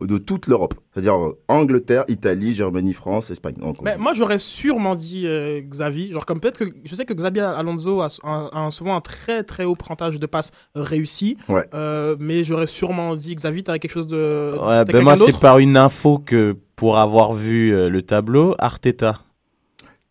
[0.00, 0.74] de toute l'Europe?
[0.92, 3.54] C'est-à-dire euh, Angleterre, Italie, Germanie, France, Espagne.
[3.58, 6.10] Donc, Mais moi, j'aurais sûrement dit euh, Xavi.
[6.12, 9.44] Genre, comme peut-être que je sais que Xabi Alonso a, a- a souvent un très
[9.44, 11.36] très haut pourcentage de passes euh, réussies.
[11.48, 11.64] Ouais.
[11.74, 14.56] Euh, mais j'aurais sûrement dit Xavi, t'as quelque chose de.
[14.60, 19.20] Ouais, ben moi c'est par une info que pour avoir vu euh, le tableau, Arteta.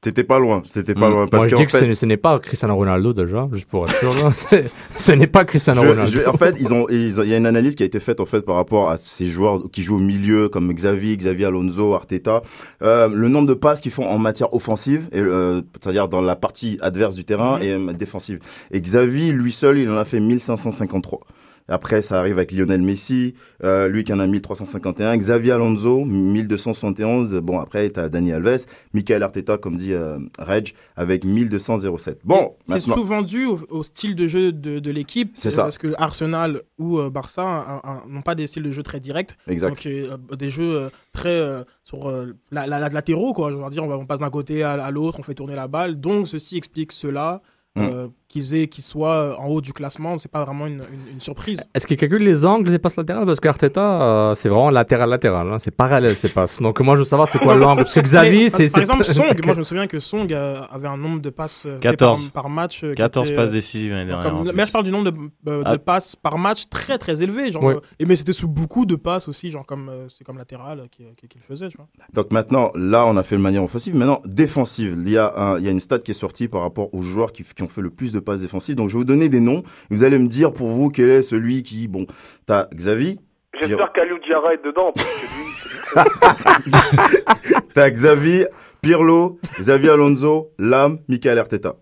[0.03, 1.11] T'étais pas loin, t'étais pas Mm.
[1.13, 1.27] loin.
[1.27, 3.47] Parce Moi, je qu'en dis que ce fait, n'est- ce n'est pas Cristiano Ronaldo déjà,
[3.53, 4.13] juste pour être sûr.
[4.97, 6.11] ce n'est pas Cristiano Je- Ronaldo.
[6.11, 7.99] je- en fait, ils ont, ils ont- il y a une analyse qui a été
[7.99, 11.45] faite en fait par rapport à ces joueurs qui jouent au milieu comme Xavi, Xavi
[11.45, 12.41] Alonso, Arteta.
[12.81, 16.35] Euh, le nombre de passes qu'ils font en matière offensive, et, euh, c'est-à-dire dans la
[16.35, 18.39] partie adverse du terrain et euh, défensive.
[18.71, 21.21] Et Xavi, lui seul, il en a fait 1553.
[21.67, 25.15] Après, ça arrive avec Lionel Messi, euh, lui qui en a 1351.
[25.17, 27.35] Xavi Alonso, 1271.
[27.41, 28.65] Bon, après, t'as Dani Alves.
[28.93, 32.19] Michael Arteta, comme dit euh, Reg, avec 1207.
[32.23, 35.31] Bon, C'est souvent dû au, au style de jeu de, de l'équipe.
[35.35, 35.63] C'est ça.
[35.63, 39.35] Parce que Arsenal ou euh, Barça n'ont pas des styles de jeu très directs.
[39.47, 39.69] Exact.
[39.69, 41.41] Donc, des jeux très
[41.83, 42.11] sur
[42.51, 43.51] la, la- la- latéraux, quoi.
[43.51, 45.55] Je veux dire, on, va- on passe d'un côté à, à l'autre, on fait tourner
[45.55, 45.99] la balle.
[45.99, 47.41] Donc, ceci explique cela.
[47.75, 47.87] Mm.
[48.35, 51.19] Euh, qu'ils aient qu'ils soient en haut du classement, c'est pas vraiment une, une- une
[51.21, 51.63] surprise.
[51.73, 53.25] Est-ce qu'il calcule les angles des passes latérales?
[53.25, 55.51] Parce qu'Arteta, euh, c'est vraiment latéral-latéral.
[55.51, 55.59] hein.
[55.59, 56.61] C'est parallèle ces passes.
[56.61, 57.83] Donc moi, je veux savoir c'est quoi l'angle.
[57.83, 58.69] Parce que Xavi, c'est.
[58.71, 61.65] par, exemple, Song, moi je me souviens que Song euh, avait un nombre de passes
[61.65, 62.29] euh, fait 14.
[62.29, 62.83] par, par match.
[62.83, 64.31] euh, qui 14 était, passes euh, décisives l'année dernière.
[64.31, 65.17] comme- mais je parle du nombre de,
[65.49, 65.77] euh, de Ah.
[65.77, 67.51] passes par match très très élevé.
[67.51, 70.37] Genre, euh, et mais c'était sous beaucoup de passes aussi, genre comme euh, c'est comme
[70.37, 71.69] latéral euh, qui- qui- qu'il faisait.
[71.69, 71.87] Tu vois.
[72.13, 73.95] Donc maintenant, là, on a fait de manière offensive.
[73.95, 74.95] Maintenant, défensive.
[75.05, 77.01] Il y a, un- il y a une stat qui est sortie par rapport aux
[77.01, 78.75] joueurs qui, qui ont fait le plus de passes défensives.
[78.75, 79.63] Donc, je vais vous donner des noms.
[79.89, 82.05] Vous allez me dire pour vous quel est celui qui, bon,
[82.45, 83.19] t'as Xavi,
[83.61, 88.45] J'espère qu'Aliou Diarra est dedans, parce que lui, t'as Xavi,
[88.81, 91.75] Pirlo, Xavi Alonso, Lam, Michael Arteta.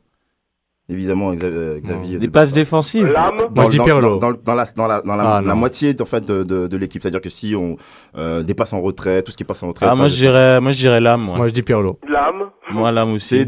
[0.89, 1.55] Évidemment, Xavi.
[1.55, 3.07] euh, Des de passes défensives.
[3.07, 4.17] l'âme, Moi, je dis dans, Pirlo.
[4.17, 6.67] dans, dans, dans la, dans la, dans la, Ah, la moitié en fait de, de,
[6.67, 7.77] de l'équipe, c'est-à-dire que si on
[8.17, 9.85] euh, dépasse en retrait, tout ce qui passe en retrait.
[9.89, 11.37] Ah, moi passe je dirais, moi je dirais l'âme, moi.
[11.37, 11.97] Moi, je dis Pirlo.
[12.09, 12.49] l'âme.
[12.71, 13.47] Moi l'âme aussi.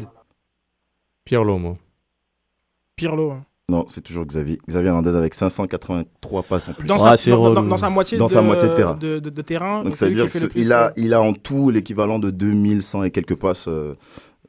[1.26, 1.76] Pirlo, moi.
[2.96, 3.32] Pirlo.
[3.32, 3.46] hein.
[3.70, 4.58] Non, c'est toujours Xavi.
[4.68, 6.86] Xavi Hernandez avec 583 passes en plus.
[6.88, 7.56] Dans, sa, c'est dans, relou.
[7.56, 8.94] dans- dans sa moitié, Dans de, sa moitié de terrain.
[8.96, 9.84] de, de- de terrain.
[9.84, 11.34] Donc c'est ça veut lui dire qui fait le qu'il plus, a, il a en
[11.34, 13.96] tout l'équivalent de 2100 et quelques passes, euh,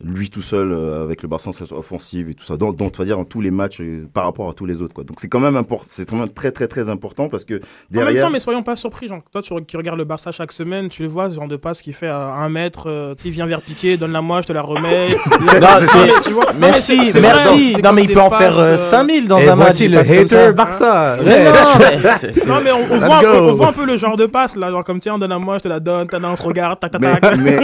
[0.02, 2.56] lui tout seul, euh, avec le Barça en offensive et tout ça.
[2.56, 4.82] Donc, donc, on va dire, dans tous les matchs euh, par rapport à tous les
[4.82, 4.92] autres.
[4.92, 5.04] Quoi.
[5.04, 7.58] Donc c'est quand même important, c'est quand même très très très important parce que En
[7.58, 8.24] même derrière.
[8.26, 11.02] temps, mais soyons pas surpris, genre, toi tu, qui regardes le Barça chaque semaine, tu
[11.02, 13.32] le vois, ce genre de passe qu'il fait à un mètre, euh, tu sais, il
[13.32, 15.10] vient vers piquer, donne la moi, je te la remets.
[15.40, 17.76] Non, c'est- tu vois, non, mais Merci, merci.
[17.82, 19.80] Non, mais il peut en passes, faire euh, euh, 5000 dans Et un match.
[19.80, 21.16] le hater Barça.
[21.22, 24.82] Non, mais on, voit un on voit un peu le genre de passe là, genre
[24.82, 27.20] comme tiens, donne à moi, je te la donne, t'as on se regarde, tac tac
[27.20, 27.36] tac.
[27.38, 27.60] mais-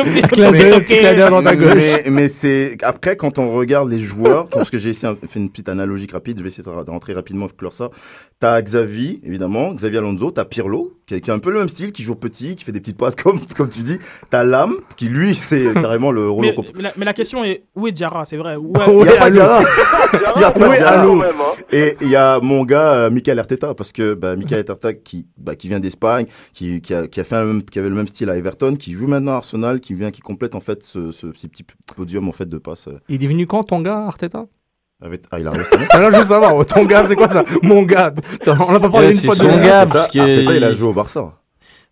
[2.30, 6.06] c'est après quand on regarde les joueurs, parce que j'ai essayé faire une petite analogie
[6.10, 7.90] rapide, je vais essayer de rentrer rapidement clore ça.
[8.40, 11.68] T'as Xavi, évidemment, Xavi Alonso, t'as Pirlo, qui a, qui a un peu le même
[11.68, 13.98] style, qui joue petit, qui fait des petites passes comme, comme tu dis.
[14.30, 17.64] T'as Lam, qui lui, c'est carrément le rouleau Mais, mais la, mais la question est
[17.76, 18.56] où est Diarra, c'est vrai.
[18.56, 19.34] Où Ouais, Il y a pas allô.
[19.34, 19.60] Diarra.
[19.60, 21.02] Diarra, Il y a pas Diarra.
[21.04, 21.20] hein.
[21.70, 25.26] Et il y a mon gars, euh, Michael Arteta, parce que bah, Michael Arteta, qui,
[25.36, 26.24] bah, qui vient d'Espagne,
[26.54, 28.92] qui, qui, a, qui, a fait même- qui avait le même style à Everton, qui
[28.92, 32.26] joue maintenant à Arsenal, qui vient, qui complète en fait ce, ce, ces petits podiums
[32.28, 32.88] en fait de passes.
[32.88, 34.46] euh, Il est venu quand ton gars, Arteta?
[35.02, 35.76] Avec- Ah, il a resté.
[35.90, 37.44] Alors, je veux savoir, oh, ton gars, c'est quoi ça?
[37.62, 38.12] Mon gars.
[38.46, 40.64] On l'a pas parlé Ouais, une c'est fois de son gars, parce Arteta, que- il
[40.64, 41.32] a joué au Barça.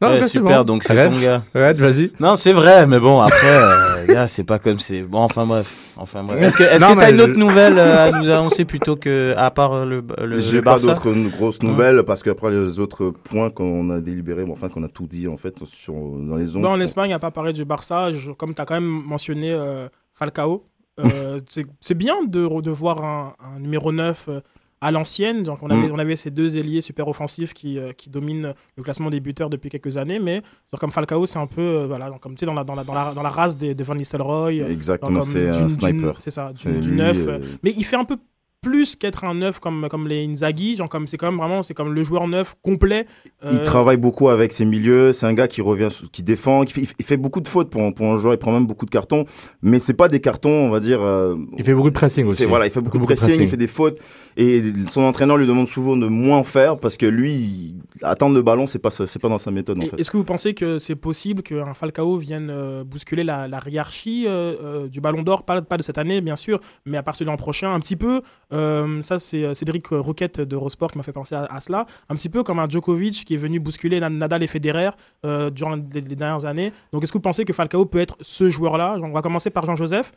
[0.01, 0.75] Non, Ouais, c'est super, bon.
[0.75, 1.43] donc c'est ton gars.
[1.53, 2.13] Red, vas-y.
[2.21, 5.03] Non, c'est vrai, mais bon, après, euh, gars, c'est pas comme c'est.
[5.03, 5.75] Bon, enfin bref.
[5.97, 6.41] Enfin bref.
[6.41, 9.35] Est-ce que est-ce que t'as une autre je- nouvelle euh, à nous annoncer plutôt que,
[9.37, 10.87] à part le, le, J'ai pas Barça?
[10.95, 14.89] d'autres grosses nouvelles parce qu'après les autres points qu'on a délibérés, bon, enfin qu'on a
[14.89, 16.63] tout dit en fait sur, dans les ondes.
[16.63, 19.51] Non, en Espagne, à pas parler du Barça, je- comme tu as quand même mentionné
[19.53, 20.63] euh, Falcao,
[20.99, 21.39] euh,
[21.81, 24.41] c'est bien de, de voir un, un numéro 9 euh,
[24.81, 25.43] à l'ancienne.
[25.43, 25.93] Donc, on avait, Mm.
[25.93, 29.51] on avait ces deux ailiers super offensifs qui, euh, qui dominent le classement des buteurs
[29.51, 30.21] depuis quelques années.
[30.21, 30.37] Mais
[30.73, 32.75] genre, comme Falcao, c'est un peu euh, voilà, donc, comme, tu sais, dans, la, dans,
[32.77, 34.61] la, dans, la, dans la race des, de Van Nistelrooy.
[34.61, 36.21] Exactement, c'est un sniper.
[36.23, 37.17] C'est ça, du, du lui, neuf.
[37.27, 38.19] euh, euh, Mais il fait un peu
[38.61, 41.75] plus qu'être un neuf comme, comme les Inzaghi, genre comme c'est quand même vraiment c'est
[41.75, 43.07] comme le joueur neuf complet.
[43.51, 45.13] Il Euh, travaille beaucoup avec ses milieux.
[45.13, 47.95] C'est un gars qui revient, qui défend, qui fait, il fait beaucoup de fautes pour,
[47.95, 48.35] pour un joueur.
[48.35, 49.25] Il prend même beaucoup de cartons,
[49.63, 51.01] mais c'est pas des cartons, on va dire.
[51.01, 52.43] euh, Il fait beaucoup de pressing aussi.
[52.43, 54.01] fait- voilà, il fait beaucoup, Beaucoup de de pressing, il fait des fautes,
[54.37, 58.43] et son entraîneur lui demande souvent de moins faire parce que lui, il- attendre le
[58.43, 60.01] ballon, c'est pas, c'est pas dans sa méthode en Et fait.
[60.01, 64.25] Est-ce que vous pensez que c'est possible qu'un Falcao vienne euh, bousculer la, la hiérarchie
[64.27, 65.45] euh, euh, du Ballon d'Or?
[65.45, 67.97] Pas, pas de cette année, bien sûr, mais à partir de l'an prochain, un petit
[67.97, 71.61] peu euh, Ça, c'est euh, Cédric Roquette de Eurosport qui m'a fait penser à, à
[71.61, 71.87] cela.
[72.09, 74.91] Un petit peu comme un Djokovic qui est venu bousculer Na- Nadal et Federer
[75.25, 76.73] euh, durant les, les dernières années.
[76.93, 78.97] Donc, est-ce que vous pensez que Falcao peut être ce joueur-là?
[79.03, 80.13] On va commencer par Jean-Joseph.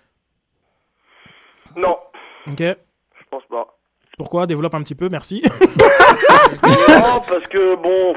[1.77, 1.97] Non,
[2.47, 2.59] Ok.
[2.59, 2.73] je
[3.29, 3.67] pense pas.
[4.17, 4.45] Pourquoi?
[4.45, 5.41] Développe un petit peu, merci.
[6.63, 8.13] non, parce que bon,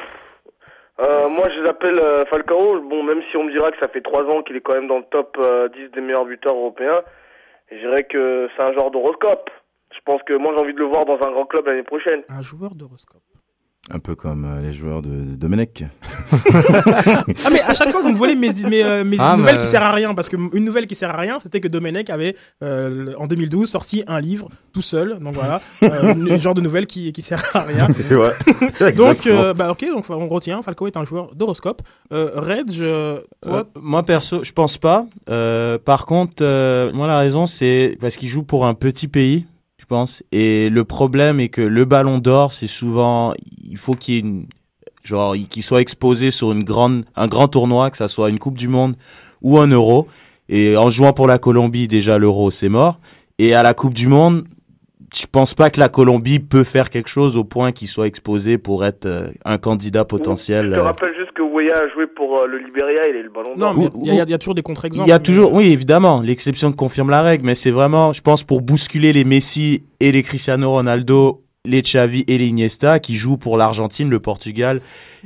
[1.01, 2.81] euh, moi je l'appelle euh, Falcao.
[2.81, 4.89] Bon, même si on me dira que ça fait trois ans qu'il est quand même
[4.89, 7.03] dans le top euh, 10 des meilleurs buteurs européens,
[7.71, 9.51] je dirais que c'est un genre d'horoscope.
[9.95, 12.21] Je pense que moi j'ai envie de le voir dans un grand club l'année prochaine.
[12.29, 13.23] un joueur d'horoscope.
[13.91, 15.85] Un peu comme euh, les joueurs de, de Domenech.
[17.45, 19.61] Ah mais à chaque fois vous me volez mes, mes, euh, mes Ah, nouvelles mais-
[19.63, 22.09] qui servent à rien parce que une nouvelle qui sert à rien c'était que Domenech
[22.11, 26.87] avait euh, en 2012 sorti un livre tout seul donc voilà euh, genre de nouvelle
[26.87, 28.93] qui, qui sert à rien Ouais.
[28.97, 33.59] donc euh, bah ok donc on retient Falco est un joueur d'horoscope euh, euh, toi,
[33.59, 35.07] Euh, moi perso, je pense pas.
[35.29, 39.47] Euh, par contre, euh, moi la raison c'est parce qu'il joue pour un petit pays,
[39.85, 40.23] je pense.
[40.33, 43.35] Et le problème est que le Ballon d'Or, c'est souvent,
[43.69, 44.47] il faut qu'il
[45.05, 48.97] soit exposé sur une grande, un grand tournoi, que ça soit une Coupe du Monde
[49.43, 50.09] ou un Euro.
[50.49, 52.99] Et en jouant pour la Colombie, déjà l'Euro, c'est mort.
[53.39, 54.45] Et à la Coupe du Monde,
[55.15, 58.59] je pense pas que la Colombie peut faire quelque chose au point qu'il soit exposé
[58.59, 60.67] pour être euh, un candidat potentiel.
[60.67, 63.23] Je te euh, rappelle juste que Weah a joué pour euh, le Liberia, il est
[63.23, 63.75] le ballon d'or.
[63.75, 65.53] non il y, a- il y a toujours des contre-exemples Il y a mais- toujours,
[65.53, 69.85] oui, évidemment, l'exception confirme la règle, mais c'est vraiment, je pense, pour bousculer les Messi
[70.01, 74.81] et les Cristiano Ronaldo, les Xavi et les Iniesta, qui jouent pour l'Argentine, le Portugal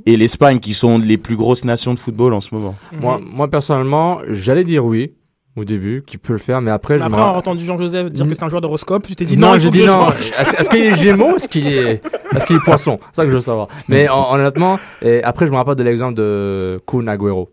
[0.07, 2.77] et l'Espagne, qui sont les plus grosses nations de football en ce moment.
[2.93, 3.01] Mhm.
[3.01, 5.13] Moi, moi, personnellement, j'allais dire oui
[5.59, 7.65] au début, qu'il peut le faire, mais après, Mais après me on a ra- entendu
[7.65, 8.31] Jean-Joseph dire Mhm.
[8.31, 10.09] que c'est un joueur d'horoscope tu t'es dit non, il j'ai dit non.
[10.39, 12.03] Est-ce qu'il est Gémeaux Est-ce qu'il est,
[12.35, 12.99] est-ce qu'il est Poisson?
[13.13, 13.69] C'est ça que je veux savoir.
[13.89, 17.51] Mais hon- honnêtement, et après, je me rappelle de l'exemple de Kun Agüero.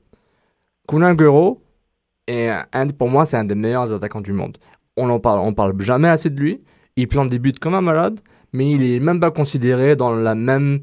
[0.87, 1.61] Kun Agüero,
[2.27, 4.57] est un, pour moi, c'est un des meilleurs attaquants du monde.
[4.97, 6.61] On en parle, on parle jamais assez de lui.
[6.95, 8.19] Il plante des buts comme un malade,
[8.53, 10.79] mais il est même pas considéré dans la même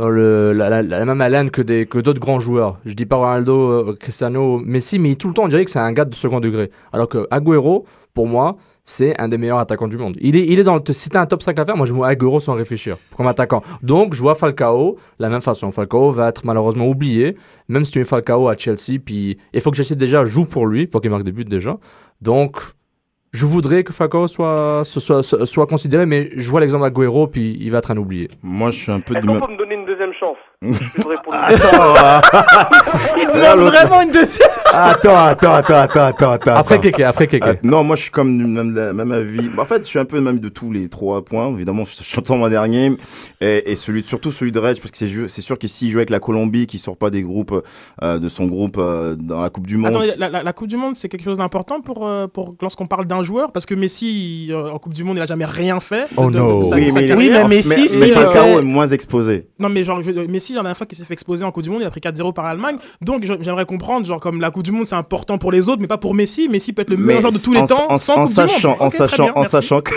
[0.00, 2.78] dans le, la, la- la même haleine que des que d'autres grands joueurs.
[2.86, 5.78] Je dis pas Ronaldo, euh, Cristiano, Messi, mais tout le temps on dirait que c'est
[5.78, 6.70] un gars de second degré.
[6.92, 7.84] Alors que Agüero,
[8.14, 10.16] pour moi, c'est un des meilleurs attaquants du monde.
[10.20, 11.92] Il est, il est dans le, si t'as un top 5 à faire, moi je
[11.92, 13.62] vois Agüero sans réfléchir comme attaquant.
[13.82, 15.70] Donc je vois Falcao de la même façon.
[15.70, 17.36] Falcao va être malheureusement oublié,
[17.68, 20.66] même si tu mets Falcao à Chelsea, puis il faut que Chelsea déjà joue pour
[20.66, 21.76] lui, pour qu'il marque des buts déjà.
[22.22, 22.56] Donc
[23.32, 27.56] je voudrais que Falcao soit, soit, soit, soit considéré, mais je vois l'exemple Agüero, puis
[27.60, 28.28] il va être un oublié.
[28.42, 29.42] Moi, je suis un peu Est-ce du qu'on même.
[29.46, 30.74] peut me donner une deuxième chance Je vais
[31.16, 31.36] répondre.
[33.34, 34.48] Là, l'autre- vraiment une deuxième.
[34.72, 36.54] Attends, attends, attends, attends, attends, attends.
[36.56, 36.82] Après attends.
[36.90, 37.42] Keke, après Keke.
[37.44, 39.50] Ah, non, moi je suis comme du même, la- même avis.
[39.56, 41.48] En fait, je suis un peu même de tous les trois points.
[41.54, 42.92] Évidemment, je- j'entends mon dernier
[43.40, 45.90] et, et celui, surtout celui de Reg, parce que c'est ju- c'est sûr que s'il
[45.90, 47.54] joue avec la Colombie, qui sort pas des groupes
[48.02, 49.96] euh, de son groupe euh, dans la Coupe du Monde.
[49.96, 52.86] Attends, la, la- la Coupe du Monde, c'est quelque chose d'important pour, euh, pour lorsqu'on
[52.86, 53.50] parle d'un joueur?
[53.52, 56.02] Parce que Messi, il, euh, en Coupe du Monde, il a jamais rien fait.
[56.02, 56.58] de- Oh de- no.
[56.60, 57.48] de sa- oui, mais, carrière.
[57.48, 58.52] Messi, mais, c'est mais Falcao vrai.
[58.58, 59.46] est moins exposé.
[59.58, 61.70] Non, mais genre, je- Messi, la dernière fois qu'il s'est fait exploser en Coupe du
[61.70, 62.76] Monde, il a pris 4-0 par l'Allemagne.
[63.00, 65.86] Donc, j'aimerais comprendre, genre, comme la Coupe du Monde, c'est important pour les autres, mais
[65.88, 66.48] pas pour Messi.
[66.48, 68.58] Messi peut être le meilleur joueur de tous les temps en, sans en Coupe sachant,
[68.58, 68.76] du Monde.
[68.80, 69.92] en sachant, bien, en sachant que.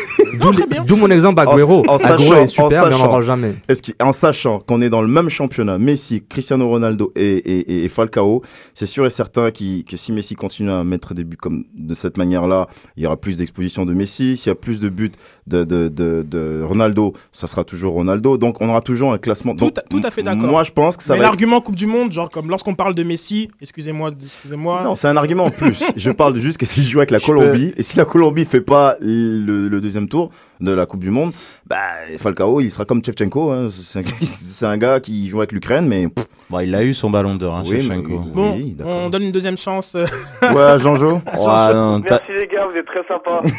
[0.87, 1.83] D'où mon exemple Agüero.
[1.87, 3.07] En- en Agüero sachant- est super, en mais on n'en sachant.
[3.09, 3.55] parle jamais.
[4.01, 8.41] en sachant qu'on est dans le même championnat, Messi, Cristiano Ronaldo et, et, et Falcao,
[8.73, 12.17] c'est sûr et certain que si Messi continue à mettre des buts comme de cette
[12.17, 14.37] manière-là, il y aura plus d'exposition de Messi.
[14.37, 15.11] S'il y a plus de buts
[15.47, 18.37] de, de, de, de Ronaldo, ça sera toujours Ronaldo.
[18.37, 19.55] Donc on aura toujours un classement.
[19.55, 20.42] Tout Donc, tout à fait d'accord.
[20.47, 21.25] Moi, je pense que ça Mais va.
[21.25, 24.81] être- l'argument Coupe du Monde, genre, comme lorsqu'on parle de Messi, excusez-moi, excusez-moi.
[24.83, 25.83] Non, c'est un argument en plus.
[25.95, 28.61] je parle juste que s'il joue avec la Je Colombie, et si la Colombie fait
[28.61, 30.29] pas le, le deuxième tour
[30.59, 31.31] de la Coupe du Monde,
[31.67, 31.77] bah,
[32.19, 33.51] Falcao, il sera comme Shevchenko.
[33.51, 33.67] Hein.
[33.71, 36.07] C'est un, c'est un gars qui joue avec l'Ukraine, mais
[36.49, 39.31] Bon, il a eu son ballon d'or, hein, Oui, mais- Bon, Oui, on donne une
[39.31, 39.95] deuxième chance.
[39.95, 41.13] ouais, Jean-Jo.
[41.13, 43.41] Ouais, non, t'as- Merci les gars, vous êtes très sympas.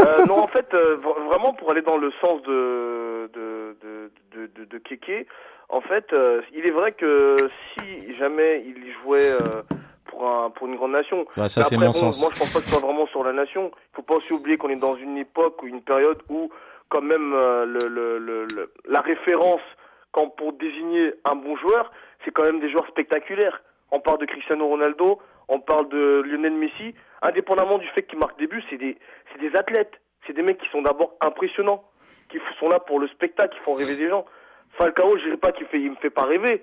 [0.00, 4.10] Euh, non, en fait, euh, v- vraiment pour aller dans le sens de de de
[4.32, 5.26] de, de, de Keke,
[5.68, 7.36] en fait, euh, il est vrai que
[7.78, 9.62] si jamais il jouait euh,
[10.06, 12.20] pour un pour une grande nation, ça mais c'est mon bon, sens.
[12.20, 13.70] Moi, je pense pas que ce soit vraiment sur la nation.
[13.92, 16.50] Il faut pas aussi oublier qu'on est dans une époque ou une période où,
[16.88, 19.60] quand même, euh, le, le, le, le- la référence
[20.12, 21.92] quand pour désigner un bon joueur,
[22.24, 23.62] c'est quand même des joueurs spectaculaires.
[23.90, 26.94] On parle de Cristiano Ronaldo, on parle de Lionel Messi.
[27.22, 28.96] Indépendamment du fait qu'ils marquent des buts, c'est des,
[29.32, 29.92] c'est des athlètes.
[30.26, 31.84] C'est des mecs qui sont d'abord impressionnants.
[32.30, 34.24] qui sont là pour le spectacle, qui font rêver des gens.
[34.78, 36.62] Falcao, je dirais pas qu'il fait, il me fait pas rêver.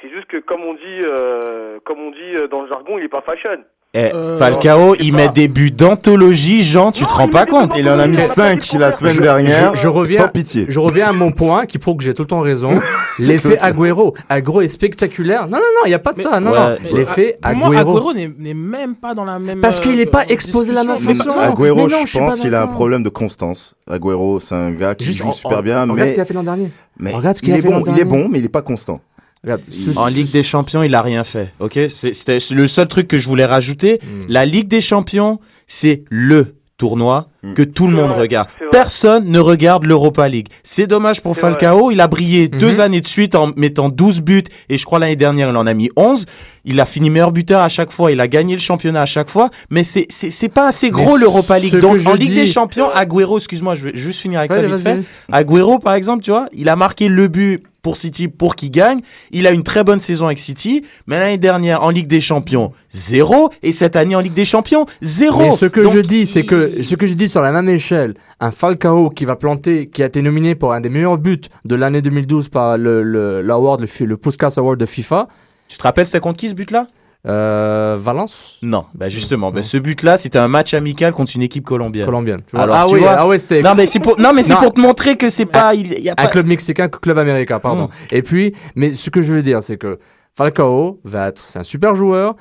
[0.00, 3.04] C'est juste que comme on dit, euh, comme on dit euh, dans le jargon, il
[3.04, 3.64] est pas fashion.
[3.96, 7.72] Eh, Euh, Falcao, il met des buts d'anthologie, Jean, tu Non, te rends pas compte.
[7.78, 9.74] Il en a mis Il a pas 5 de la semaine dernière.
[9.76, 10.66] Je- je reviens- Sans pitié.
[10.68, 12.70] Je reviens à mon point qui prouve que j'ai tout le temps raison.
[13.20, 14.14] L'effet Agüero.
[14.28, 15.42] Agüero est spectaculaire.
[15.44, 16.40] Non, non, non, il n'y a pas de ça.
[16.40, 16.76] Non, Ouais, non.
[16.96, 17.90] L'effet Pour moi, Agüero.
[17.98, 19.60] Agüero n'est n'est même pas dans la même.
[19.60, 21.32] Parce qu'il est euh, pas exposé de la même façon.
[21.36, 23.76] Mais- Agüero, je pense qu'il a un problème de constance.
[23.88, 26.20] Agüero, c'est un gars qui Juste, joue on- super on- bien, Regarde mais, ce qu'il
[26.20, 26.70] a fait l'an dernier.
[26.98, 28.22] mais regarde ce qu'il il a est fait l'an bon, il est dernier.
[28.24, 29.00] bon, mais il est pas constant.
[29.44, 31.52] Regarde, ce- En ce- Ligue des Champions, il a rien fait.
[31.60, 34.00] Ok, c'était le seul truc que je voulais rajouter.
[34.02, 34.24] Hmm.
[34.28, 37.54] La Ligue des Champions, c'est le tournoi Mm.
[37.54, 38.48] que tout le monde vrai, regarde.
[38.72, 40.48] Personne ne regarde l'Europa League.
[40.64, 41.92] C'est dommage pour Falcao.
[41.92, 42.58] Il a brillé Mhm.
[42.58, 45.68] deux années de suite en mettant 12 buts et je crois l'année dernière il en
[45.68, 46.26] a mis 11.
[46.64, 48.10] Il a fini meilleur buteur à chaque fois.
[48.10, 49.50] Il a gagné le championnat à chaque fois.
[49.70, 51.76] Mais c'est c'est pas assez gros l'Europa League.
[51.78, 54.66] Donc en Ligue dis- des Champions, Agüero, excuse-moi, je vais juste finir avec Ouais, ça
[54.66, 55.00] vite fait.
[55.30, 58.98] Agüero, par exemple, tu vois, il a marqué le but pour City pour qu'il gagne.
[59.30, 62.72] Il a une très bonne saison avec City, mais l'année dernière en Ligue des Champions,
[62.90, 63.50] zéro.
[63.62, 65.50] Et cette année en Ligue des Champions, zéro.
[65.50, 67.68] Mais ce que Donc, je dis, c'est que ce que je dis sur la même
[67.68, 71.42] échelle, un Falcao qui va planter, qui a été nominé pour un des meilleurs buts
[71.64, 75.28] de l'année 2012 par le le le, Puskas Award de FIFA,
[75.68, 76.86] Tu te rappelles, c'est contre qui ce but-là?
[77.26, 81.64] Euh, Valence, Non, bah justement, bah ce but-là, c'était un match amical contre une équipe
[81.64, 82.04] colombienne.
[82.04, 82.40] colombienne.
[82.46, 82.64] Tu vois.
[82.64, 84.56] Alors, ah tu oui, vois- ah ouais, c'était Non, mais c'est pour, non, mais c'est
[84.56, 86.26] pour te montrer que c'est pas, il y a un pas.
[86.26, 87.88] club mexicain, club américain, pardon.
[88.10, 89.98] Et puis, mais ce que je veux dire, c'est que
[90.36, 92.34] Falcao va être, c'est un super joueur.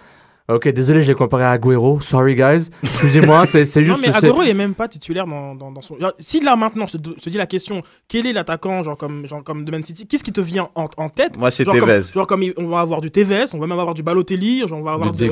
[0.49, 2.01] Ok, désolé, j'ai comparé à Agüero.
[2.01, 2.69] Sorry, guys.
[2.83, 3.99] Excusez-moi, c'est c'est Non, juste.
[4.01, 5.95] mais c'est- Agüero, il est même pas titulaire dans, dans, dans son.
[6.19, 9.25] Si là maintenant, je te, je te dis la question, quel est l'attaquant, genre comme,
[9.25, 11.37] genre comme de Man City, qu'est-ce qui te vient en, en tête?
[11.37, 12.01] Moi, c'est Tevez.
[12.13, 14.83] genre comme on va avoir du Tevez, on va même avoir du Balotelli, genre on
[14.83, 15.25] va avoir Du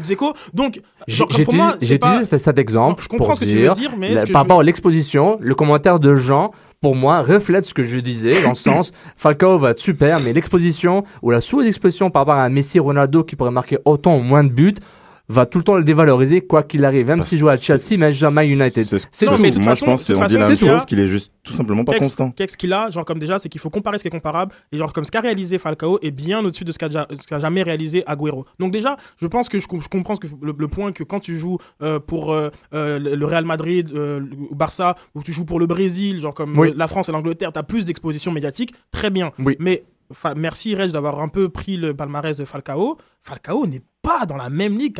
[0.00, 0.32] Dzeko.
[0.54, 3.78] Donc, J'ai utilisé, pas- utilisé cet exemple Je comprends pour ce que tu dire, veux
[3.80, 6.52] dire, mais la- par je rapport à l'exposition, le commentaire de Jean,
[6.84, 10.34] pour moi, reflète ce que je disais, dans le sens, Falcao va être super, mais
[10.34, 14.20] l'exposition ou la sous-exposition par rapport à un Messi Ronaldo qui pourrait marquer autant ou
[14.20, 14.74] moins de buts,
[15.28, 17.96] va tout le temps le dévaloriser, quoi qu'il arrive, même Parce s'il joue à Chelsea,
[17.98, 18.84] mais jamais United.
[19.10, 19.32] C'est tout.
[19.40, 21.32] mais de toute Moi, façon- je pense qu'on dit la même chose, qu'il est juste
[21.42, 22.30] tout simplement pas constant.
[22.30, 24.52] Qu'est-ce qu'il a Genre comme déjà, c'est qu'il faut comparer ce qui est comparable.
[24.72, 28.02] Et genre comme ce qu'a réalisé Falcao est bien au-dessus de ce qu'a jamais réalisé
[28.06, 28.44] Agüero.
[28.58, 31.20] Donc déjà, je pense que je, com- je comprends que, le, le point que quand
[31.20, 35.44] tu joues euh, pour euh, euh, le Real Madrid, euh, le Barça, ou tu joues
[35.46, 36.72] pour le Brésil, genre comme Oui.
[36.76, 38.74] la France et l'Angleterre, tu as plus d'exposition médiatique.
[38.92, 39.32] Très bien.
[39.38, 39.56] Oui.
[39.58, 39.84] Mais
[40.36, 42.98] merci Reg d'avoir un peu pris le palmarès de Falcao.
[43.24, 44.94] Falcao n'est pas dans la même ligue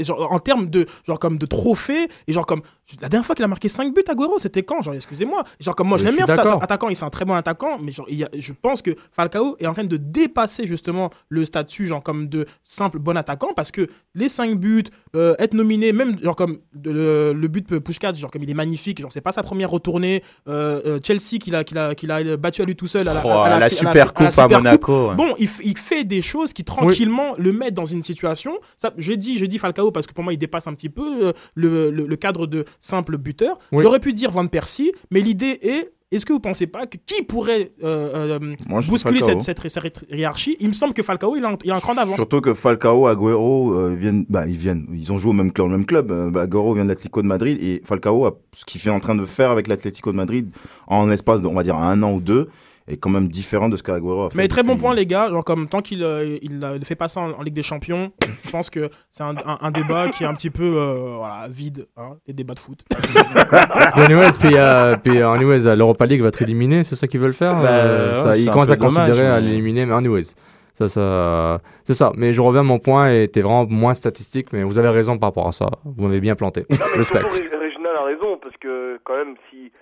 [0.00, 2.60] Genre, en termes de, genre, comme de trophées, et genre comme.
[3.02, 4.80] La dernière fois qu'il a marqué 5 buts, Agüero, c'était quand?
[4.82, 5.44] Genre, excusez-moi.
[5.60, 7.92] Genre, comme moi, Je l'aime bien cet attaquant, il c'est un très bon attaquant, mais
[7.92, 11.44] genre, il y a- je pense que Falcao est en train de dépasser justement le
[11.44, 15.92] statut, genre, comme de simple bon attaquant, parce que les 5 buts, euh, être nominé,
[15.92, 19.12] même, genre, comme de- le, le but de Pushkat, genre, comme il est magnifique, genre,
[19.12, 20.22] c'est pas sa première retournée.
[20.48, 23.14] Euh, euh, Chelsea, qu'il a, qu'il a, qu'il a battu à lui tout seul à
[23.14, 24.56] la, Oh, à la, à super à la coupe à, Super Coupe.
[24.56, 25.08] Monaco.
[25.10, 25.14] ouais.
[25.14, 28.52] Bon, il fait des choses qui tranquillement le mettent dans une situation.
[28.76, 31.26] Ça, je dis, je dis Falcao parce que pour moi il dépasse un petit peu
[31.28, 33.58] euh, le, le- le cadre de simple buteur.
[33.72, 33.82] Oui.
[33.82, 35.92] J'aurais pu dire Van Persie, mais l'idée est.
[36.10, 39.40] Est-ce que vous pensez pas que qui pourrait euh, euh, Moi, bousculer Falcao.
[39.40, 40.56] cette, cette, cette hiérarchie?
[40.58, 42.14] Il me semble que Falcao il a, un- il a un cran d'avance.
[42.14, 45.66] Surtout que Falcao, Agüero euh, viennent, bah, ils viennent, ils ont joué au même club,
[45.66, 46.30] au même club.
[46.32, 49.16] Bah, Agüero vient de l'Atlético de Madrid et Falcao, a, ce qu'il fait en train
[49.16, 50.48] de faire avec l'Atlético de Madrid
[50.86, 52.48] en l'espace, on va dire, un an ou deux,
[52.88, 54.36] est quand même différent de ce qu'Agüero a fait.
[54.38, 57.08] Mais très bon point les gars, genre comme tant qu'il euh, il euh, fait pas
[57.08, 58.12] ça en, en Ligue des Champions,
[58.44, 61.46] je pense que c'est un, un- un débat qui est un petit peu euh, voilà,
[61.48, 62.80] vide, hein, les débats de foot.
[63.94, 67.54] Anyways, puis, euh, puis anyways, l'Europa League va être éliminée, c'est ça qu'ils veulent faire
[67.60, 70.34] Bah, ça, Ils commencent à considérer dommage, à l'éliminer, mais anyways.
[70.74, 72.12] Ça, ça, c'est ça.
[72.16, 75.18] Mais je reviens à mon point et t'es vraiment moins statistique, mais vous avez raison
[75.18, 75.66] par rapport à ça.
[75.84, 76.66] Vous m'avez bien planté.
[76.96, 77.18] Respect.
[77.18, 79.72] Ré- Réginal a raison, parce que quand même, si.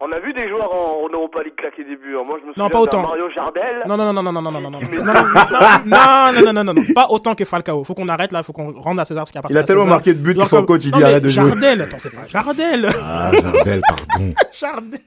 [0.00, 2.14] On a vu des joueurs en, en Europa League claquer des buts.
[2.16, 2.22] hein.
[2.24, 3.02] Moi, je me souviens Non, pas d'un autant.
[3.02, 3.82] Mario Jardel.
[3.88, 6.42] Non, non, non, non, non, non, non, non, non, non, Mais- non, non, non, non,
[6.44, 7.82] non, non, non, non, pas autant que Falcao.
[7.82, 9.64] Faut qu'on arrête là, faut qu'on rende à César ce qui appartient Il a à
[9.64, 9.96] tellement César.
[9.96, 11.48] marqué de buts que Genre son comme- coach, il Non, dit mais arrête de jouer.
[11.48, 12.88] Jardel, attends, c'est pas Jardel.
[13.02, 14.34] Ah, Jardel, pardon.
[14.60, 15.00] Jardel.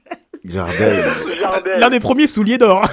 [0.44, 1.08] Jardel.
[1.40, 1.78] Jardel.
[1.78, 2.84] L'un des premiers souliers d'or.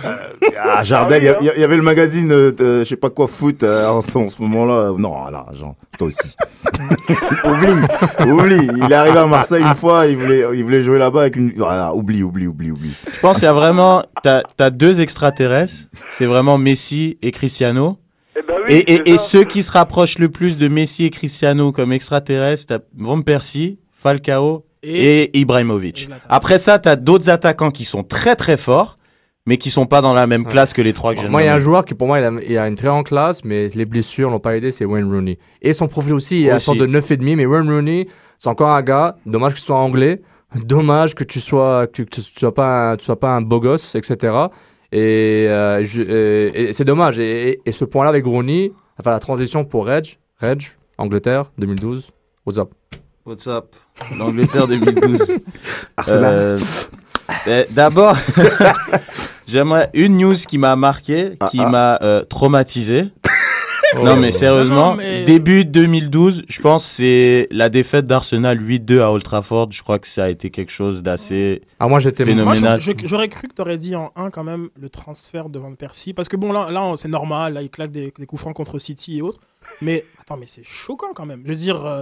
[0.61, 2.95] Ah, Jardel, il y Ah oui, il y, avait le magazine, euh, euh, je sais
[2.95, 4.93] pas quoi, foot, euh, en, ce- en ce moment-là.
[4.97, 6.35] Non, là, Jean, toi aussi.
[7.43, 8.69] oublie, oublie.
[8.75, 11.51] Il est arrivé à Marseille une fois, il voulait, il voulait jouer là-bas avec une.
[11.55, 12.93] Voilà, oublie, oublie, oublie, oublie.
[13.11, 17.97] Je pense qu'il y a vraiment, t'as as deux extraterrestres, c'est vraiment Messi et Cristiano.
[18.37, 21.71] Eh ben oui, Et, et, ceux qui se rapprochent le plus de Messi et Cristiano
[21.71, 26.07] comme extraterrestres, t'as Van Persie, Falcao Et- et, Ibrahimovic.
[26.09, 26.13] Et.
[26.29, 28.97] Après ça, t'as d'autres attaquants qui sont très très forts,
[29.45, 31.45] mais qui sont pas dans la même classe que les trois que de Moi, il
[31.45, 33.43] y a un joueur qui, pour moi, il a, il a une très grande classe,
[33.43, 35.39] mais les blessures l'ont pas aidé, c'est Wayne Rooney.
[35.61, 36.65] Et son profil aussi, il est à Aussi.
[36.65, 38.07] sorte de 9,5, mais Wayne Rooney,
[38.37, 40.21] c'est encore un gars, dommage qu'il soit anglais,
[40.65, 43.59] dommage que tu sois, que, que tu sois pas, un, tu sois pas un beau
[43.59, 44.33] gosse, etc.
[44.91, 47.19] Et, euh, je- et- et c'est dommage.
[47.19, 50.61] Et, et- et ce point-là avec Rooney, enfin la transition pour Reg, Reg,
[50.97, 52.11] Angleterre, 2012,
[52.45, 52.69] what's up?
[53.25, 53.75] What's up?
[54.17, 55.35] L'Angleterre 2012.
[55.97, 56.33] Arsenal.
[56.33, 56.57] Euh,
[57.45, 58.15] ben, D'abord,
[59.47, 61.69] j'aimerais une news qui m'a marqué, qui Ah, ah.
[61.69, 63.05] m'a euh, traumatisé.
[64.03, 68.99] Non mais sérieusement, Non, mais- début 2012, je pense que c'est la défaite d'Arsenal 8-2
[69.01, 69.71] à Old Trafford.
[69.71, 72.79] Je crois que ça a été quelque chose d'assez Ah, moi j'étais Phénoménal.
[72.79, 76.13] J'aurais cru que tu aurais dit en 1 quand même le transfert de Van Persie.
[76.13, 78.77] Parce que bon, là, là c'est normal, là, il claque des, des coups francs contre
[78.77, 79.39] City et autres.
[79.81, 81.41] Mais attends, mais c'est choquant quand même.
[81.43, 81.83] Je veux dire.
[81.85, 82.01] euh,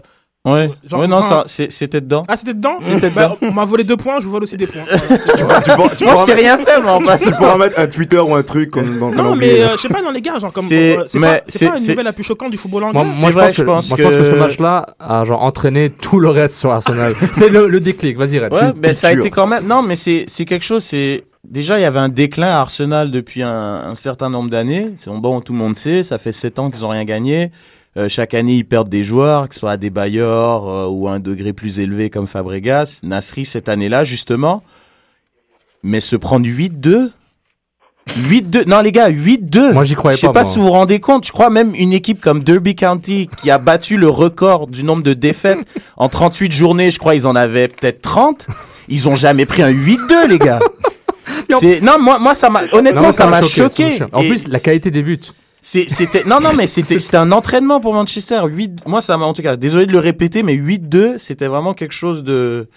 [0.53, 2.25] Ouais, Genre, ouais non, enfin- ça, c'est- c'était dedans.
[2.27, 3.49] Ah, c'était dedans C'était Bah, dedans.
[3.49, 4.81] On m'a volé deux points, je vous vole aussi des points.
[4.91, 7.87] tu pourras, tu Moi, pourras je t'ai rien fait, moi, en tu pourras mettre un
[7.87, 10.39] Twitter ou un truc comme dans non, mais euh, je sais pas, dans les gars,
[10.39, 10.67] genre, comme.
[10.67, 11.19] C'est- euh, pas, c'est
[11.59, 13.03] c'est- pas une c'est- nouvelle la plus choquante du football anglais.
[13.03, 15.43] Moi, moi, C'est je, pense que, pense moi, je pense que ce match-là a genre
[15.43, 17.13] entraîné tout le reste sur Arsenal.
[17.33, 18.17] c'est le, le déclic.
[18.17, 18.51] Vas-y, Reg.
[18.53, 19.65] Ouais, ben ça a été quand même.
[19.67, 20.83] Non, mais c'est c'est quelque chose.
[20.83, 24.91] C'est déjà il y avait un déclin à Arsenal depuis un, un certain nombre d'années.
[24.97, 26.03] C'est bon, tout le monde sait.
[26.03, 27.51] Ça fait sept ans qu'ils ont rien gagné.
[27.95, 31.07] Euh, chaque année, ils perdent des joueurs, que ce soit à des bailleurs euh, ou
[31.07, 32.99] à un degré plus élevé comme Fabregas.
[33.03, 34.61] Nasri cette année-là justement.
[35.83, 37.11] Mais se prendre 8-2.
[38.07, 38.67] 8-2.
[38.67, 39.73] Non les gars, 8-2.
[39.73, 41.25] Moi, j'y croyais Je sais pas, pas si vous vous rendez compte.
[41.25, 45.03] Je crois même une équipe comme Derby County qui a battu le record du nombre
[45.03, 45.59] de défaites
[45.97, 46.91] en 38 journées.
[46.91, 48.47] Je crois ils en avaient peut-être 30.
[48.89, 50.59] Ils ont jamais pris un 8-2 les gars.
[51.81, 54.03] Non moi moi ça m'a honnêtement Non, ça m'a choqué, choqué.
[54.11, 55.19] En Et plus, la qualité des buts.
[55.69, 59.25] C'est- c'était non non mais c'était c'était un entraînement pour Manchester 8 moi ça m'a
[59.25, 62.69] en tout cas désolé de le répéter mais 8-2 c'était vraiment quelque chose de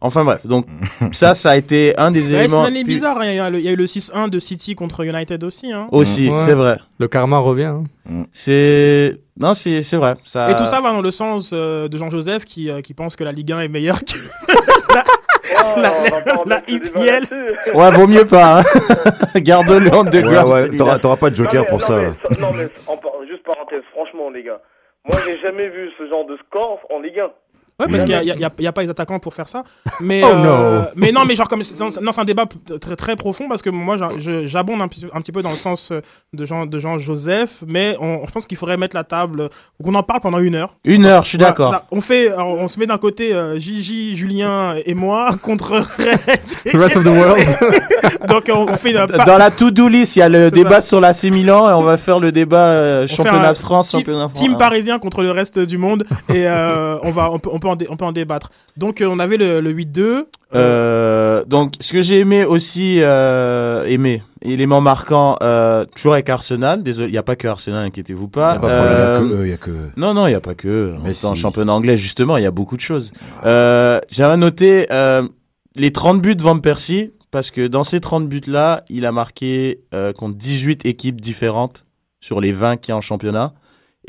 [0.00, 0.64] enfin bref donc
[1.12, 3.18] ça ça a été un des Ouais, c'est éléments une année puis- bizarre.
[3.20, 3.26] hein.
[3.26, 5.70] Il y, a y eu le 6-1 de City contre United aussi.
[5.72, 5.88] Hein.
[5.92, 6.36] aussi Ouais.
[6.46, 7.74] c'est vrai Le karma revient.
[8.08, 8.24] hein.
[8.32, 11.98] c'est non c'est c'est vrai ça Et tout ça va dans le sens euh, de
[11.98, 14.14] Jean-Joseph qui, euh, qui pense que la Ligue 1 est meilleure que
[15.56, 15.80] Oh,
[16.46, 16.62] La-
[17.74, 18.62] ouais vaut mieux pas hein.
[19.36, 21.96] garde-le en deux Ouais, ouais, t'auras t'auras pas de joker Non, mais- pour non, ça.
[21.96, 24.60] mais non, mais en par- juste parenthèse, franchement, les gars.
[25.04, 27.30] Moi, j'ai jamais vu ce genre de score en Ligue 1.
[27.80, 29.62] Ouais, parce qu'il n'y a, pas les attaquants pour faire ça.
[30.00, 30.88] Mais, Oh euh, no.
[30.96, 32.44] mais non, mais genre, comme c'est- non, c'est un débat
[32.80, 35.90] très, très profond parce que moi, j'abonde un, petit- un petit peu dans le sens
[35.92, 36.00] euh,
[36.32, 39.48] de Jean, de Jean Joseph, mais on, je pense qu'il faudrait mettre la table,
[39.78, 40.74] ou qu'on en parle pendant une heure.
[40.84, 44.16] une heure je suis Voilà, d'accord on fait, on se met d'un côté euh, Gigi,
[44.16, 45.68] Julien et moi contre.
[46.64, 47.38] The rest of the world.
[48.28, 50.88] Donc on, on fait euh, Dans la to-do list, il y a le débat ça.
[50.88, 54.30] sur l'AC Milan et on va faire le débat euh, championnat de France, championnat de
[54.30, 54.40] France.
[54.42, 57.67] Team parisien contre le reste du monde et euh, on va on peut on peut
[57.68, 58.50] en, dé- on peut en débattre.
[58.76, 60.24] Donc euh, on avait le, le 8-2.
[60.54, 66.82] Euh, donc, ce que j'ai aimé aussi, euh, aimé, élément marquant, euh, toujours avec Arsenal.
[66.82, 68.54] Désolé, il n'y a pas que Arsenal, inquiétez-vous pas.
[68.54, 69.90] Y a pas de Euh, Il y a que eux, il y a que eux.
[69.96, 70.94] non, non, il n'y a pas que.
[71.04, 71.34] Mais si.
[71.36, 73.12] championnat anglais, justement, il y a beaucoup de choses.
[73.44, 75.22] Euh, J'avais noté euh,
[75.76, 79.80] les 30 buts de Van Persie, parce que dans ces 30 buts-là, il a marqué
[79.94, 81.84] euh, contre 18 équipes différentes
[82.20, 83.52] sur les 20 qui y a en championnat.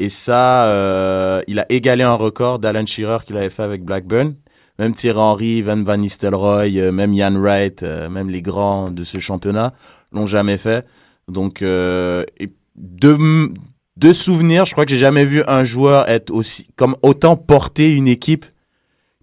[0.01, 4.33] Et ça, euh, il a égalé un record d'Alan Shearer qu'il avait fait avec Blackburn.
[4.79, 9.03] Même Thierry Henry, Van Van Nistelrooy, euh, même Ian Wright, euh, même les grands de
[9.03, 9.73] ce championnat
[10.13, 10.85] l'ont jamais fait.
[11.27, 16.95] Donc, et de souvenirs, je crois que j'ai jamais vu un joueur être aussi, comme
[17.01, 18.45] autant porter une équipe.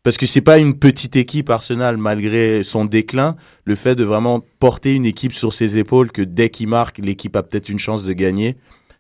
[0.02, 3.34] Parce que c'est pas une petite équipe Arsenal, malgré son déclin.
[3.64, 7.34] Le fait de vraiment porter une équipe sur ses épaules, que dès qu'il marque, l'équipe
[7.34, 8.56] a peut-être une chance de gagner.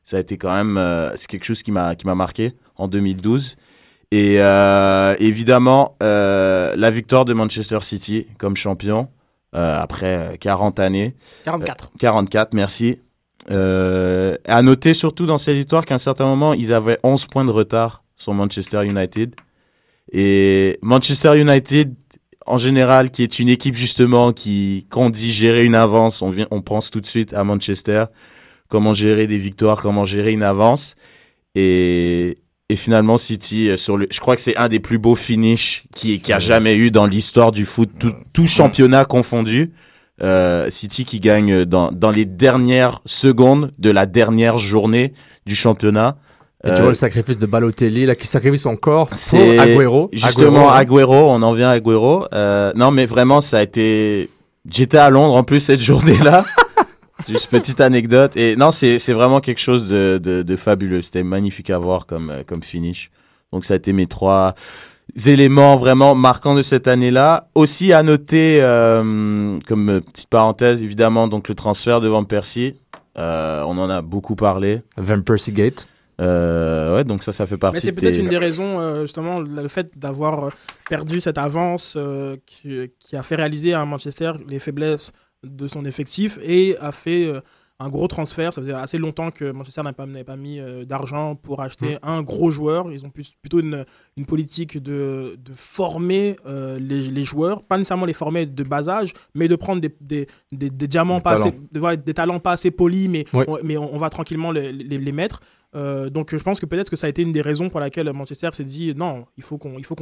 [0.06, 2.86] Ça a été quand même, euh, c'est quelque chose qui m'a, qui m'a marqué en
[2.86, 3.56] 2012.
[4.12, 9.08] Et euh, évidemment, euh, la victoire de Manchester City comme champion
[9.52, 11.16] après 40 années.
[11.46, 11.90] 44.
[11.98, 12.98] 44, merci.
[13.48, 17.50] À noter surtout dans cette victoire qu'à un certain moment, ils avaient 11 points de
[17.50, 19.34] retard sur Manchester United.
[20.12, 21.94] Et Manchester United,
[22.44, 26.28] en général, qui est une équipe justement qui, quand on dit gérer une avance, on,
[26.28, 28.04] vient, on pense tout de suite à Manchester.
[28.68, 30.94] Comment gérer des victoires, comment gérer une avance.
[31.54, 32.36] Et,
[32.68, 35.84] et finalement, City, euh, sur le, je crois que c'est un des plus beaux finishes
[35.94, 39.72] qui, qui a jamais eu dans l'histoire du foot, tout, tout championnat confondu.
[40.22, 45.12] Euh, City qui gagne dans, dans les dernières secondes de la dernière journée
[45.44, 46.16] du championnat.
[46.64, 49.58] Et tu Euh, vois le sacrifice de Balotelli, là, qui sacrifie son corps pour c'est
[49.58, 50.08] Agüero.
[50.14, 52.26] Justement, Agüero, Agüero, on en vient à Agüero.
[52.32, 54.30] Euh, non, mais vraiment, ça a été.
[54.68, 56.44] J'étais à Londres en plus cette journée-là.
[57.28, 58.36] Juste petite anecdote.
[58.36, 61.02] Et non, c'est c'est vraiment quelque chose de, de, de fabuleux.
[61.02, 63.10] C'était magnifique à voir comme, euh, comme finish.
[63.52, 64.54] Donc, ça a été mes trois
[65.24, 67.48] éléments vraiment marquants de cette année-là.
[67.54, 72.74] Aussi à noter, euh, comme petite parenthèse, évidemment, donc le transfert de Van Persie.
[73.18, 74.82] Euh, on en a beaucoup parlé.
[74.96, 75.88] Van Persie Gate.
[76.20, 77.76] Euh, ouais, donc ça, ça fait partie.
[77.76, 80.50] Mais c'est peut-être une des raisons, euh, justement, le fait d'avoir
[80.88, 85.12] perdu cette avance euh, qui, qui a fait réaliser à Manchester les faiblesses
[85.44, 87.40] de son effectif et a fait euh,
[87.78, 88.52] un gros transfert.
[88.54, 92.50] Ça faisait assez longtemps que Manchester n'avait pas, mis euh, d'argent pour acheter un gros
[92.50, 92.90] joueur.
[92.90, 93.84] Ils ont plus, plutôt une,
[94.16, 98.88] une politique de, de former euh, les, les joueurs, pas nécessairement les former de bas
[98.88, 101.64] âge, mais de prendre des, des, des- des diamants pas assez, talents.
[101.70, 104.72] de- voilà, des talents pas assez polis, mais, on, mais on, on va tranquillement les,
[104.72, 105.40] les- les mettre.
[105.74, 108.10] Euh, donc je pense que peut-être que ça a été une des raisons pour laquelle
[108.14, 109.94] Manchester s'est dit non, faut qu'on il faut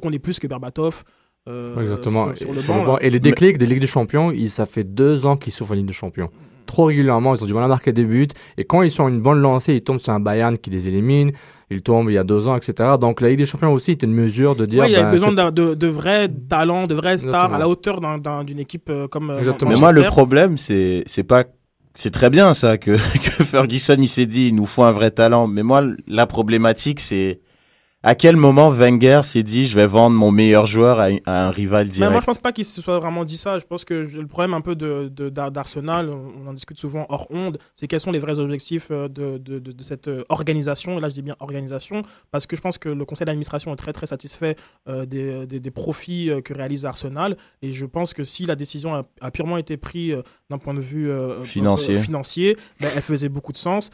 [0.00, 1.04] qu'on ait plus que Berbatov
[1.48, 2.26] euh, Exactement.
[2.34, 2.80] sur, sur Et le sur banc.
[2.80, 2.92] le banc.
[2.94, 2.98] là.
[3.02, 5.74] Et les déclics des Ligues des Champions, ils- ça fait deux ans qu'ils souffrent en
[5.74, 6.30] Ligue des Champions.
[6.66, 8.28] Trop régulièrement, ils ont du mal à marquer des buts.
[8.56, 11.32] Et quand ils sont une bonne lancée, ils tombent sur un Bayern qui les élimine.
[11.70, 12.90] Ils tombent il y a deux ans, etc.
[12.98, 14.86] Donc la Ligue des Champions aussi était une mesure de dire.
[14.86, 17.54] Il y a ben, besoin de, de vrais talents, de vraies stars Exactement.
[17.54, 19.70] à la hauteur d'un- d'un- d'une équipe euh, comme euh, Exactement.
[19.72, 21.44] Mais moi, le problème, c'est c'est pas.
[21.96, 25.10] C'est très bien ça que, que Ferguson il s'est dit il nous faut un vrai
[25.10, 25.46] talent.
[25.46, 27.40] Mais moi, la problématique, c'est
[28.04, 31.50] à quel moment Wenger s'est dit je vais vendre mon meilleur joueur à, à un
[31.50, 32.12] rival Mais direct.
[32.12, 33.58] moi, je pense pas qu'il se soit vraiment dit ça.
[33.58, 37.26] Je pense que le problème un peu de, de- d'Arsenal, on en discute souvent hors
[37.30, 40.98] onde, c'est quels sont les vrais objectifs euh, de, de- de- de cette euh, organisation.
[40.98, 43.76] Et là, je dis bien organisation, parce que je pense que le conseil d'administration est
[43.76, 44.56] très très satisfait
[44.88, 47.36] euh, des, des- des profits que réalise Arsenal.
[47.62, 50.74] Et je pense que si la décision a, a purement été prise euh, d'un point
[50.74, 51.94] de vue euh, Financier.
[51.94, 53.90] financier, ben, elle faisait beaucoup de sens.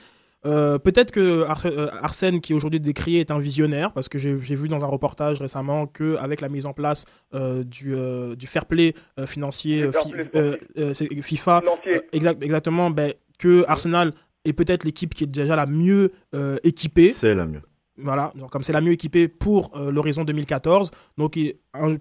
[0.47, 4.19] Euh, Peut-être que Ar- euh, Arsène, qui est aujourd'hui décrié, est un visionnaire, parce que
[4.19, 8.47] j'ai vu dans un reportage récemment qu'avec la mise en place euh, du, euh, du
[8.47, 11.61] fair play euh, financier euh, fi- play euh, euh, FIFA,
[11.97, 14.13] euh, exact- exactement, ben, que Arsenal
[14.47, 17.13] est peut-être l'équipe qui est déjà la mieux euh, équipée.
[17.13, 17.61] C'est la mieux.
[18.03, 20.91] Voilà, donc comme c'est la mieux équipée pour euh, l'horizon 2014.
[21.19, 21.37] Donc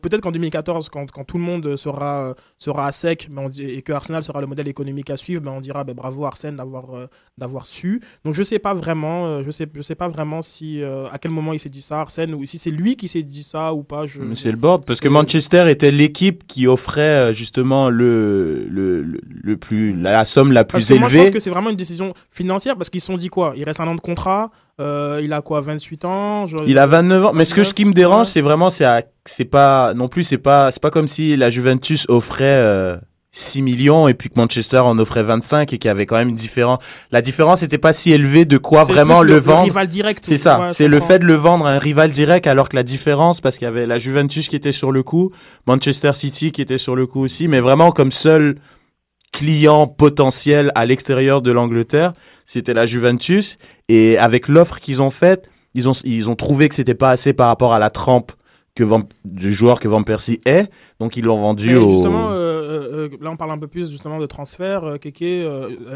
[0.01, 3.49] peut-être qu'en 2014, quand, quand tout le monde sera, euh, sera à sec mais on
[3.49, 6.25] dit- et que Arsenal sera le modèle économique à suivre, ben, on dira ben, bravo
[6.25, 8.01] Arsène d'avoir euh, d'avoir su.
[8.25, 11.53] Donc je sais pas vraiment, je sais, je sais pas vraiment si à quel moment
[11.53, 14.05] il s'est dit ça Arsène ou si c'est lui qui s'est dit ça ou pas.
[14.05, 14.21] Je...
[14.21, 19.19] Mais C'est le board parce que Manchester était l'équipe qui offrait justement le le, le,
[19.23, 21.27] le plus la, la somme la Parce plus que moi, je élevée.
[21.29, 23.53] pense que c'est vraiment une décision financière parce qu'ils se sont dit quoi?
[23.55, 26.85] Il reste un an de contrat, euh, il a quoi 28 ans genre- Il a
[26.85, 27.31] 29 ans.
[27.33, 30.23] Mais ce que ce qui me dérange, c'est vraiment c'est à- c'est pas non plus
[30.23, 32.97] c'est pas c'est pas comme si la Juventus offrait euh,
[33.31, 36.29] 6 millions et puis que Manchester en offrait 25 et qu'il y avait quand même
[36.29, 36.79] une différence.
[37.11, 39.65] La différence n'était pas si élevée de quoi vraiment le, vendre.
[39.65, 40.23] rival direct.
[40.25, 42.75] C'est ça, Ouais, c'est le fait de le vendre à un rival direct alors que
[42.75, 45.31] la différence, parce qu'il y avait la Juventus qui était sur le coup,
[45.67, 48.55] Manchester City qui était sur le coup aussi, mais vraiment comme seul
[49.31, 52.13] client potentiel à l'extérieur de l'Angleterre,
[52.45, 53.57] c'était la Juventus.
[53.87, 57.33] Et avec l'offre qu'ils ont faite, ils ont, ils ont trouvé que c'était pas assez
[57.33, 58.31] par rapport à la trempe
[58.79, 60.71] que Van- du joueur que Van Persie est,
[61.01, 61.89] donc ils l'ont vendu Mais au...
[61.91, 64.97] justement, euh, euh, euh, là on parle un peu plus justement de transfert, euh,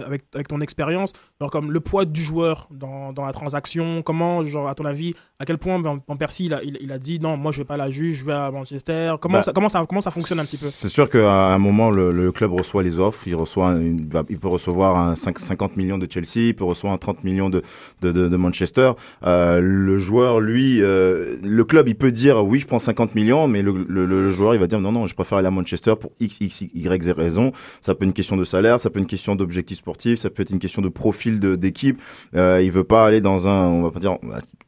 [0.05, 4.45] avec, avec ton expérience, genre comme le poids du joueur dans, dans la transaction, comment,
[4.45, 6.97] genre à ton avis, à quel point Van, Van Persie il a, il, il a
[6.99, 9.53] dit non, moi je vais pas la juge, je vais à Manchester, comment, Bah, ça,
[9.53, 10.65] comment, ça, comment ça fonctionne un petit peu?
[10.69, 13.25] C'est sûr qu'à un moment, le, le club reçoit les offres.
[13.27, 16.93] Il, reçoit une- il peut recevoir un 5 50 millions de Chelsea, il peut recevoir
[16.93, 17.61] un 30 millions de,
[18.01, 18.91] de, de, de Manchester.
[19.25, 24.31] Le joueur, lui, le club, il peut dire oui, je prends 50 millions, mais le,
[24.31, 27.11] joueur, il va dire non, non, je préfère aller à Manchester pour X, X, Y,
[27.15, 27.51] raison.
[27.81, 30.31] Ça peut être une question de salaire, ça peut être une question d'objectif sportif, ça
[30.31, 32.01] peut être une question de profil d'équipe.
[32.35, 34.17] Euh, il veut pas aller dans un, on va pas dire,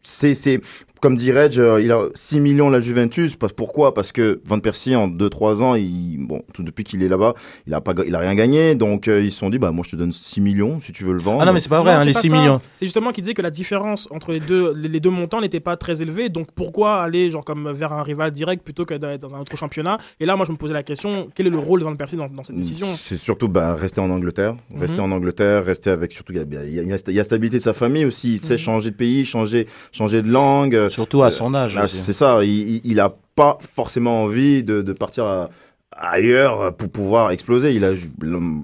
[0.03, 0.61] c'est, c'est,
[1.05, 3.35] comme dit Reg, euh, il a 6 millions la Juventus.
[3.35, 3.93] Parce- Pourquoi?
[3.93, 7.35] Parce que Van Persie, en 2-3 ans, il, bon, tout depuis qu'il est là-bas,
[7.67, 8.73] il a pas, il a rien gagné.
[8.73, 11.03] Donc, euh, ils se sont dit, bah, moi, je te donne 6 millions si tu
[11.03, 11.41] veux le vendre.
[11.41, 12.35] Ah non mais c'est pas vrai, Non, hein, les pas 6 ça.
[12.39, 12.59] millions.
[12.77, 15.59] C'est justement qu'il disait que la différence entre les deux, les, les deux montants n'était
[15.59, 19.35] pas très élevée, donc pourquoi aller genre comme vers un rival direct plutôt que dans
[19.35, 19.99] un autre championnat?
[20.19, 22.15] Et là, moi, je me posais la question, quel est le rôle de Van Persie
[22.17, 22.87] dans, dans cette décision?
[22.95, 25.11] C'est surtout bah, rester en Angleterre, rester Mhm.
[25.11, 26.39] en Angleterre, rester avec surtout il
[26.73, 28.59] y a, y y stabilité de sa famille aussi, tu sais Mhm.
[28.59, 30.87] changer de pays, changer changer de langue.
[30.95, 31.77] Euh, Surtout à son âge.
[31.77, 31.97] Ah, aussi.
[31.97, 35.49] c'est ça, il, il, il a pas forcément envie de, de partir à-
[35.97, 37.73] ailleurs pour pouvoir exploser.
[37.73, 37.91] Il a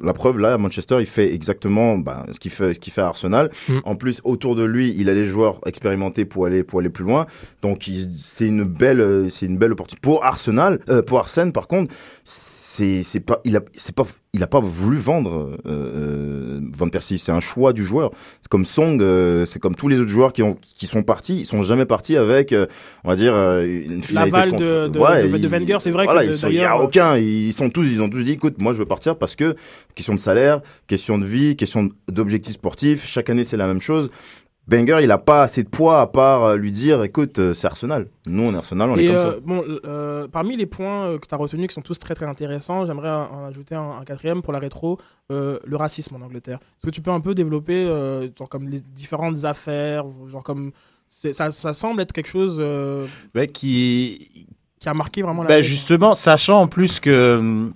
[0.04, 3.02] la preuve là à Manchester, il fait exactement bah, ce qu'il fait ce qu'il fait
[3.02, 3.50] à Arsenal.
[3.70, 3.78] Mm.
[3.86, 7.06] En plus autour de lui, il a les joueurs expérimentés pour aller pour aller plus
[7.06, 7.28] loin.
[7.62, 11.68] Donc c'est une belle euh, c'est une belle opportunité pour Arsenal, euh, pour Arsène par
[11.70, 11.94] contre,
[12.26, 14.04] c'est pas il a c'est pas
[14.34, 18.12] il a pas voulu vendre euh, euh, Van Persie, c'est un choix du joueur.
[18.40, 21.40] C'est comme Song, euh, c'est comme tous les autres joueurs qui ont qui sont partis,
[21.42, 22.66] ils sont jamais partis avec euh,
[23.04, 25.92] on va dire euh, une finalité L'aval contre- de- de- Ouais, de- de Wenger, c'est
[25.92, 28.72] vrai voilà, il y a aucun, ils sont tous ils ont tous dit écoute, moi
[28.72, 29.56] je veux partir parce que
[29.96, 34.12] question de salaire, question de vie, question d'objectifs sportifs, chaque année c'est la même chose.
[34.68, 37.68] Wenger, il a pas assez de poids à part euh, lui dire, écoute, euh, c'est
[37.68, 38.07] Arsenal.
[38.28, 39.39] Nous, on est Arsenal, on est comme euh, ça.
[39.43, 42.86] bon, euh, parmi les points que tu as retenus qui sont tous très très intéressants,
[42.86, 44.97] j'aimerais en ajouter un, un quatrième pour la rétro,
[45.32, 46.59] euh, le racisme en Angleterre.
[46.78, 50.72] Est-ce que tu peux un peu développer euh, genre comme les différentes affaires, genre comme
[51.09, 54.47] ça, ça semble être quelque chose euh, Ouais, qui,
[54.80, 55.72] qui a marqué vraiment la Bah, région.
[55.76, 57.68] justement, sachant en plus que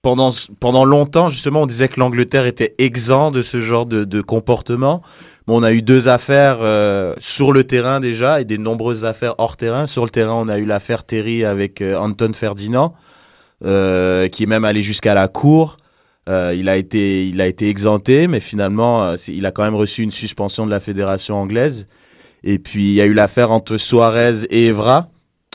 [0.00, 4.20] pendant, pendant longtemps, justement, on disait que l'Angleterre était exempt de ce genre de, de
[4.20, 5.02] comportement.
[5.48, 9.56] On a eu deux affaires euh, sur le terrain déjà et des nombreuses affaires hors
[9.56, 9.86] terrain.
[9.86, 12.94] Sur le terrain, on a eu l'affaire Terry avec euh, Anton Ferdinand,
[13.64, 15.76] euh, qui est même allé jusqu'à la cour.
[16.28, 20.12] Il a été, il a été exempté, mais finalement, il a quand même reçu une
[20.12, 21.88] suspension de la fédération anglaise.
[22.44, 25.08] Et puis, il y a eu l'affaire entre Suarez et Evra,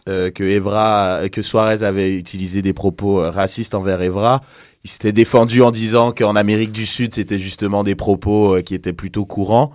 [0.08, 4.42] euh, que Evra, que Suarez avait utilisé des propos euh, racistes envers Evra.
[4.84, 8.74] Il s'était défendu en disant qu'en Amérique du Sud, c'était justement des propos euh, qui
[8.74, 9.74] étaient plutôt courants.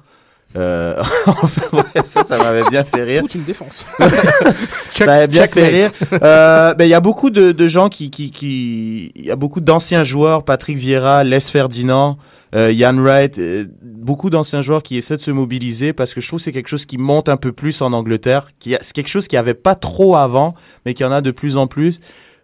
[0.57, 3.23] Euh, enfin, bref, ça, ça m'avait bien fait rire.
[3.23, 3.85] Toute une défense.
[4.95, 5.91] ça m'avait bien fait rire.
[6.13, 9.37] Euh, ben, il y a beaucoup de, de gens qui, qui, qui, il y a
[9.37, 12.17] beaucoup d'anciens joueurs, Patrick Vieira, Les Ferdinand,
[12.55, 16.39] euh, Wright, euh, beaucoup d'anciens joueurs qui essaient de se mobiliser parce que je trouve
[16.39, 19.37] que c'est quelque chose qui monte un peu plus en Angleterre, c'est quelque chose qui
[19.37, 22.01] avait pas trop avant, mais qui en a de plus en plus.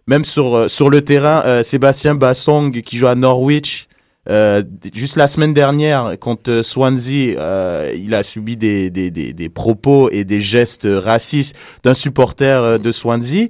[0.07, 3.89] Même sur euh, sur le terrain, euh, Sébastien Bassong qui joue à Norwich.
[4.95, 7.35] juste la semaine dernière, contre Swansea,
[7.95, 12.93] il a subi des, des, des, des propos et des gestes racistes d'un supporter de
[12.93, 13.49] Swansea.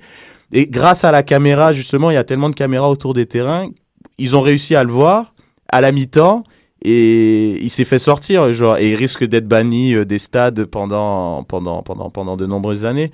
[0.52, 3.70] Et grâce à la caméra, justement, il y a tellement de caméras autour des terrains,
[4.18, 5.34] ils ont réussi à le voir
[5.68, 6.44] à la mi-temps
[6.82, 11.42] et il s'est fait sortir, genre, et il risque d'être banni euh, des stades pendant,
[11.42, 13.10] pendant, pendant, pendant de nombreuses années.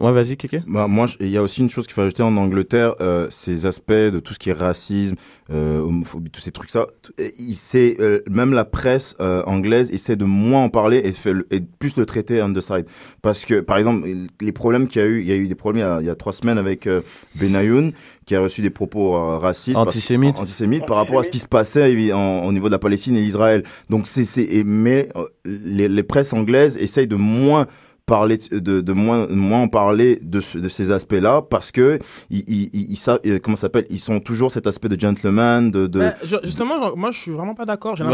[0.00, 0.60] Ouais, vas-y, Kéké.
[0.66, 3.64] Bah, moi, il y a aussi une chose qu'il faut ajouter en Angleterre, euh, ces
[3.64, 5.14] aspects de tout ce qui est racisme,
[5.52, 6.88] euh, homophobie, tous ces trucs ça.
[7.38, 11.32] il sait, euh, même la presse euh, anglaise essaie de moins en parler et, fait
[11.32, 12.86] le- et plus le traiter on the side.
[13.22, 14.08] Parce que, par exemple,
[14.40, 16.00] les problèmes qu'il y a eu, il y a eu des problèmes il y a,
[16.00, 17.02] il y a trois semaines avec euh,
[17.36, 17.92] Benayoun,
[18.26, 20.38] qui a reçu des propos euh, racistes, Antisémites.
[20.40, 23.20] antisémites par rapport à ce qui se passait en- au niveau de la Palestine et
[23.20, 23.62] l'Israël.
[23.90, 24.24] Donc c'est,
[24.64, 25.08] mais
[25.44, 27.68] les, les presses anglaises essayent de moins
[28.06, 31.98] parler de, de, de moins moins en parler de, ce- de ces aspects-là parce que
[32.28, 35.70] ils, ils, ils, ils savent euh, comment s'appelle ils sont toujours cet aspect de gentleman
[35.70, 36.00] de, de...
[36.00, 37.96] Bah, je- justement, moi je suis vraiment pas d'accord.
[37.96, 38.04] J'ai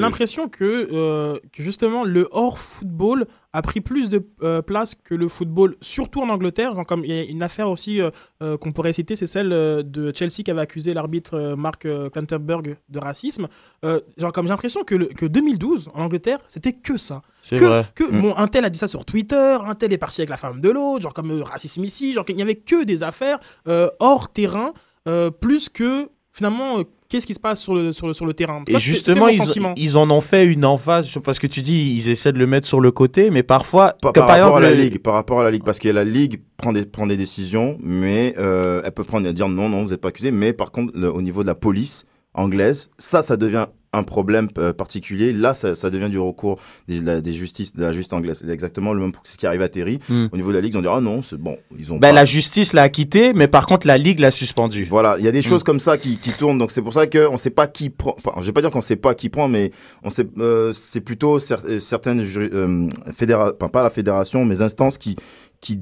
[0.00, 5.14] l'impression que, euh, que justement le hors football a pris plus de euh, place que
[5.14, 6.74] le football, surtout en Angleterre.
[6.74, 8.10] Genre, comme il y a une affaire aussi euh,
[8.42, 11.86] euh, qu'on pourrait citer, c'est celle euh, de Chelsea qui avait accusé l'arbitre euh, Mark
[12.12, 13.46] Clanterberg de racisme.
[13.84, 17.22] Euh, genre comme j'ai l'impression que, le- que 2012 en Angleterre, c'était que ça.
[17.46, 17.84] C'est que, vrai.
[17.94, 18.20] que Mm.
[18.22, 20.60] bon, un tel a dit ça sur Twitter, un tel est parti avec la femme
[20.62, 23.38] de l'autre, genre comme euh, racisme ici, genre qu'il n'y avait que des affaires
[23.68, 24.72] euh, hors terrain,
[25.08, 28.32] euh, plus que finalement euh, qu'est-ce qui se passe sur le, sur le, sur le
[28.32, 28.64] terrain.
[28.66, 29.40] Et justement, ils,
[29.76, 32.66] ils en ont fait une emphase parce que tu dis ils essaient de le mettre
[32.66, 35.64] sur le côté, mais parfois, par, rapport à la ligue par rapport à la ligue
[35.64, 39.32] parce que la ligue prend des prend des décisions mais euh, elle peut prendre et
[39.34, 41.54] dire non non vous n'êtes pas accusé mais par contre le- au niveau de la
[41.54, 46.58] police anglaise ça ça devient un problème euh, particulier là ça, ça devient du recours
[46.88, 49.62] des, la, des justices de la justice anglaise c'est exactement le même ce qui arrive
[49.62, 50.26] à Terry Hmm.
[50.32, 52.08] au niveau de la ligue ils ont dit ah non c'est bon ils ont Ben,
[52.08, 54.84] pas- la justice l'a acquitté, mais par contre la ligue l'a suspendu.
[54.84, 55.64] Voilà, il y a des choses Mm.
[55.64, 58.14] comme ça qui, qui tournent, donc c'est pour ça qu'on ne sait pas qui prend.
[58.16, 59.70] Enfin, je vais pas dire qu'on sait pas qui prend, mais
[60.02, 60.26] on sait.
[60.38, 65.16] euh, c'est plutôt cer- euh, certaines euh, fédéra- enfin, pas la fédération, mais instances qui
[65.60, 65.80] qui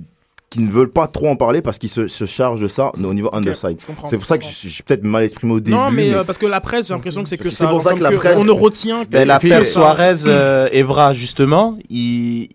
[0.52, 3.14] qui ne veulent pas trop en parler parce qu'ils se, se chargent de ça au
[3.14, 3.78] niveau underside.
[4.08, 5.76] C'est pour ça que je suis peut-être mal exprimé au début.
[5.76, 7.64] Non, mais, mais- euh, parce que la presse, j'ai l'impression que c'est que que ça.
[7.64, 9.10] c'est pour ça que la presse- On ne retient que.
[9.10, 9.72] Ben, l'affaire que ça.
[9.72, 12.48] Suarez euh, Evra justement, il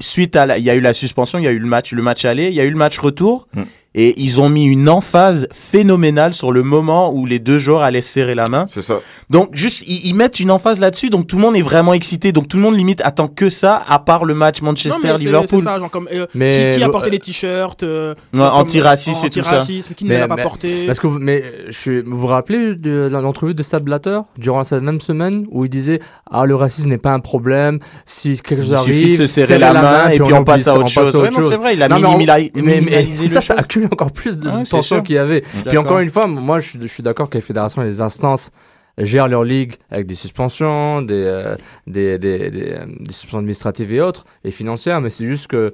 [0.00, 1.92] suite à la- il y a eu la suspension, il y a eu le match
[1.92, 3.62] le match aller, il y a eu le match retour Mm.
[4.00, 8.00] Et ils ont mis une emphase phénoménale sur le moment où les deux joueurs allaient
[8.00, 8.66] se serrer la main.
[8.68, 9.00] C'est ça.
[9.28, 12.30] Donc juste ils, ils mettent une emphase là-dessus donc tout le monde est vraiment excité
[12.32, 14.88] donc tout le monde limite attend que ça à part le match Non, mais c'est-
[14.88, 15.58] Manchester c'est Liverpool.
[15.60, 19.26] ça, genre comme, euh, Mais qui, qui a porté les t-shirts euh, Ouais, comme, antiracisme
[19.26, 19.60] et tout ça.
[19.60, 22.16] antiracisme, Qui ne Mais- l'a pas mais- porté Parce que vous, mais je suis, vous
[22.18, 26.46] vous rappelez de l'entrevue de Seb Blatter durant cette même semaine où il disait ah
[26.46, 29.58] le racisme n'est pas un problème si quelque chose Il suffit arrive de se serrer
[29.58, 31.14] la main et puis on passe à autre chose.
[31.16, 33.54] Ouais, non, c'est vrai, il a Non, mais on- minimali- mais- mais minimalisé ça, ça
[33.92, 35.42] encore plus de, de Ouais, c'est tension qu'il y avait.
[35.66, 38.00] Puis encore une fois, moi je, suis- je suis d'accord que les fédérations et les
[38.00, 38.50] instances
[38.98, 42.70] gèrent leur ligue avec des suspensions, des, euh, des, des, des,
[43.00, 45.72] des suspensions administratives et autres, et financières, mais c'est juste que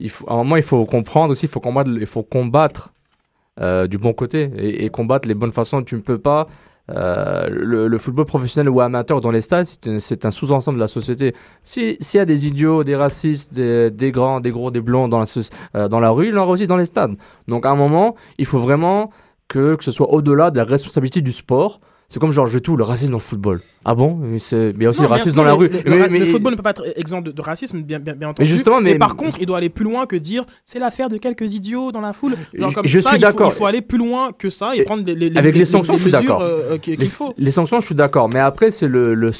[0.00, 2.92] il faut, à un moment il faut comprendre aussi, il faut combattre, il faut combattre
[3.60, 5.82] euh, du bon côté et, et combattre les bonnes façons.
[5.82, 6.46] Tu ne peux pas.
[6.90, 9.66] Euh, le, football professionnel ou amateur dans les stades,
[10.00, 11.34] c'est un- sous-ensemble de la société.
[11.62, 15.08] Si- S'il y a des idiots, des racistes, des, des grands, des gros, des blonds
[15.08, 15.26] dans la,
[15.76, 17.14] euh, la rue, il en aussi dans les stades.
[17.48, 19.10] Donc à un moment, il faut vraiment
[19.48, 21.80] que, que ce soit au-delà de la responsabilité du sport.
[22.12, 23.62] C'est comme genre, je tout le racisme dans le football.
[23.86, 24.16] Ah bon?
[24.20, 25.68] Mais mais il y a aussi Non, le mais racisme dans la mais rue.
[25.68, 27.98] Le, Mais- le- mais- le football ne peut pas être exempt de, de racisme, bien,
[28.00, 28.46] bien, bien entendu.
[28.46, 31.54] justement, mais- par contre, il doit aller plus loin que dire c'est l'affaire de quelques
[31.54, 32.36] idiots dans la foule.
[32.52, 33.50] Genre Je- comme je ça, suis d'accord.
[33.50, 36.02] il faut aller plus loin que ça et prendre les, les, Avec les sanctions, je
[36.02, 36.42] suis d'accord.
[36.42, 37.32] euh, qu'il faut.
[37.38, 38.28] les sanctions, je suis d'accord.
[38.28, 39.32] Mais après, c'est le, le,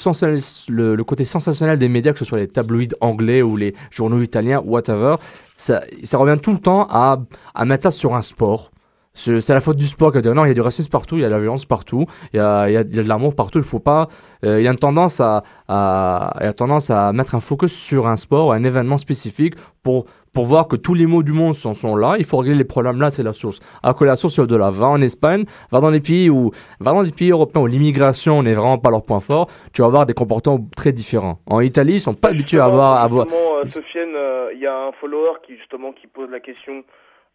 [0.69, 4.23] le, le côté sensationnel des médias, que ce soit les tabloïds anglais ou les journaux
[4.23, 5.17] italiens, whatever.
[5.57, 7.19] Ça, ça revient tout le temps à,
[7.55, 8.72] à mettre ça sur un sport.
[9.15, 11.25] C'est la faute du sport dire non, il y a du racisme partout, il y
[11.25, 13.09] a de la violence partout, il y a, il y a, il y a de
[13.09, 14.09] l'amour partout, il faut pas.
[14.45, 17.41] euh, il y a une tendance à, à, il y a tendance à mettre un
[17.41, 21.23] focus sur un sport ou un événement spécifique pour, pour voir que tous les mots
[21.23, 22.15] du monde sont, sont là.
[22.19, 23.61] Il faut régler les problèmes là, c'est la source.
[23.83, 24.71] Alors que la source, c'est au-delà.
[24.71, 26.51] Va en Espagne, va dans les pays où,
[26.81, 29.89] va dans les pays européens où l'immigration n'est vraiment pas leur point fort, tu vas
[29.89, 31.39] avoir des comportements très différents.
[31.47, 34.61] En Italie, ils sont pas habitués à avoir, à avoir, Justement, euh, Sofiane, euh, il
[34.61, 36.83] y a un follower qui justement qui pose la question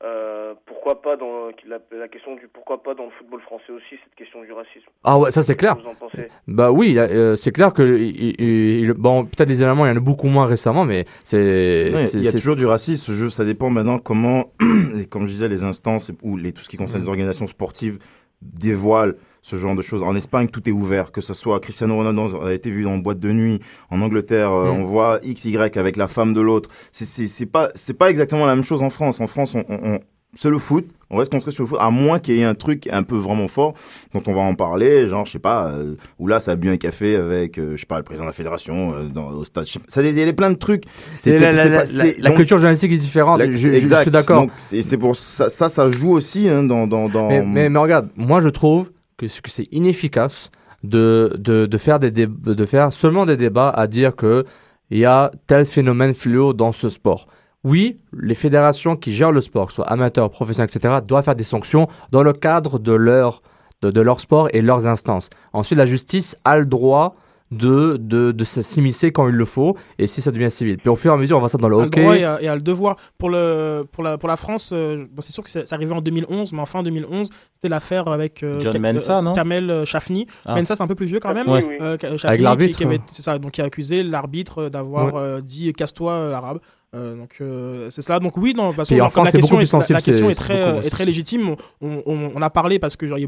[0.04, 3.96] euh, pourquoi pas dans la, la question du pourquoi pas dans le football français aussi
[4.04, 4.86] cette question du racisme.
[5.04, 5.76] Ah ouais, ça c'est clair.
[5.76, 6.28] Qu'est-ce que Vous en pensez?
[6.48, 9.92] Bah oui, euh, c'est clair que il- il- il- bon, peut-être les événements, il y
[9.92, 11.92] en a beaucoup moins récemment, mais c'est.
[11.94, 13.04] Ouais, il y a toujours du racisme.
[13.06, 14.52] Ce jeu, ça dépend maintenant comment,
[15.10, 17.06] comme je disais, les instances ou les, tout ce qui concerne Mm.
[17.06, 17.98] les organisations sportives
[18.42, 19.16] dévoilent
[19.50, 20.04] ce genre de choses.
[20.04, 23.02] En Espagne, tout est ouvert, que ce soit Cristiano Ronaldo a été vu dans une
[23.02, 23.60] boîte de nuit.
[23.90, 24.82] En Angleterre, euh, Mm.
[24.82, 26.70] on voit X, Y avec la femme de l'autre.
[26.92, 29.22] C'est, c'est, c'est pas, c'est pas exactement la même chose en France.
[29.22, 30.00] En France, on, on, on-
[30.34, 30.86] c'est le foot.
[31.10, 33.16] On reste construit sur le foot, à moins qu'il y ait un truc un peu
[33.16, 33.74] vraiment fort
[34.14, 36.68] dont on va en parler, genre, je sais pas, euh, où là, ça a bu
[36.70, 39.46] un café avec, euh, je sais pas, le président de la fédération, euh, dans, au
[39.46, 39.66] stade.
[39.88, 40.84] Ça, il y a plein de trucs.
[41.16, 43.40] C'est, la, la- c'est culture journalistique est différente.
[43.40, 44.02] la- je, exact.
[44.02, 44.42] suis d'accord.
[44.42, 47.30] Donc, c'est, c'est pour ça, ça, ça joue aussi hein, dans, dans, dans.
[47.30, 50.52] Mais, mais, mais regarde, moi je trouve que, ce- que c'est inefficace
[50.84, 54.46] de, de, de, faire des de faire seulement des débats à dire que
[54.90, 57.28] il y a tel phénomène fléau dans ce sport.
[57.64, 61.88] Oui, les fédérations qui gèrent le sport, soit amateurs, professionnels, etc., doivent faire des sanctions
[62.12, 63.42] dans le cadre de leur,
[63.82, 65.30] de leur sport et leurs instances.
[65.52, 67.16] Ensuite, la justice a le droit
[67.52, 70.78] de, de, de s'immiscer quand il le faut, et si ça devient civil.
[70.78, 72.02] Puis au fur et à mesure, on va ça dans le a le hockey.
[72.02, 72.98] droit et a le devoir.
[73.18, 75.94] Pour, le, pour, la, pour la France, euh, bon, c'est sûr que c'est c'est arrivé
[75.94, 79.86] en 2011, mais en fin 2011, c'était l'affaire avec euh, John euh, non Kamel euh,
[79.86, 80.28] Chafni.
[80.46, 80.56] Ah.
[80.56, 81.48] Mensah, c'est un peu plus vieux quand même.
[81.50, 82.78] Euh, Avec qui- l'arbitre.
[82.78, 86.60] qui avait- C'est ça, donc qui a accusé l'arbitre d'avoir euh, dit casse-toi euh, l'arabe.
[86.96, 88.20] Euh, donc euh, c'est cela.
[88.20, 90.62] Donc oui, non, comme France, la question, est, sensible, la, la question est c'est très,
[90.62, 91.56] euh, est très légitime.
[91.82, 93.26] On, on- on a parlé parce que genre, il y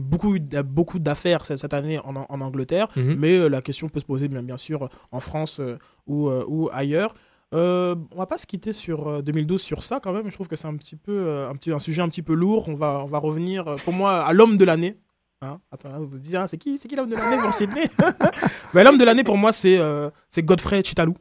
[0.58, 3.16] a beaucoup, d'affaires cette année en, en Angleterre, Mhm.
[3.20, 5.60] mais euh, la question peut se poser bien, bien sûr en France
[6.08, 7.14] ou, ou ailleurs.
[7.56, 10.30] Euh, on va pas se quitter sur euh, 2012 sur ça quand même.
[10.30, 12.70] Je trouve que c'est un petit peu un petit un sujet un petit peu lourd.
[12.70, 14.98] On va on va revenir pour moi à l'homme de l'année.
[15.42, 15.60] Hein?
[15.72, 17.90] Attends, là, vous vous dites ah, c'est qui c'est qui l'homme de l'année pour Sydney?
[18.74, 21.16] Ben, L'homme de l'année pour moi c'est euh, c'est Godfrey Chitalou.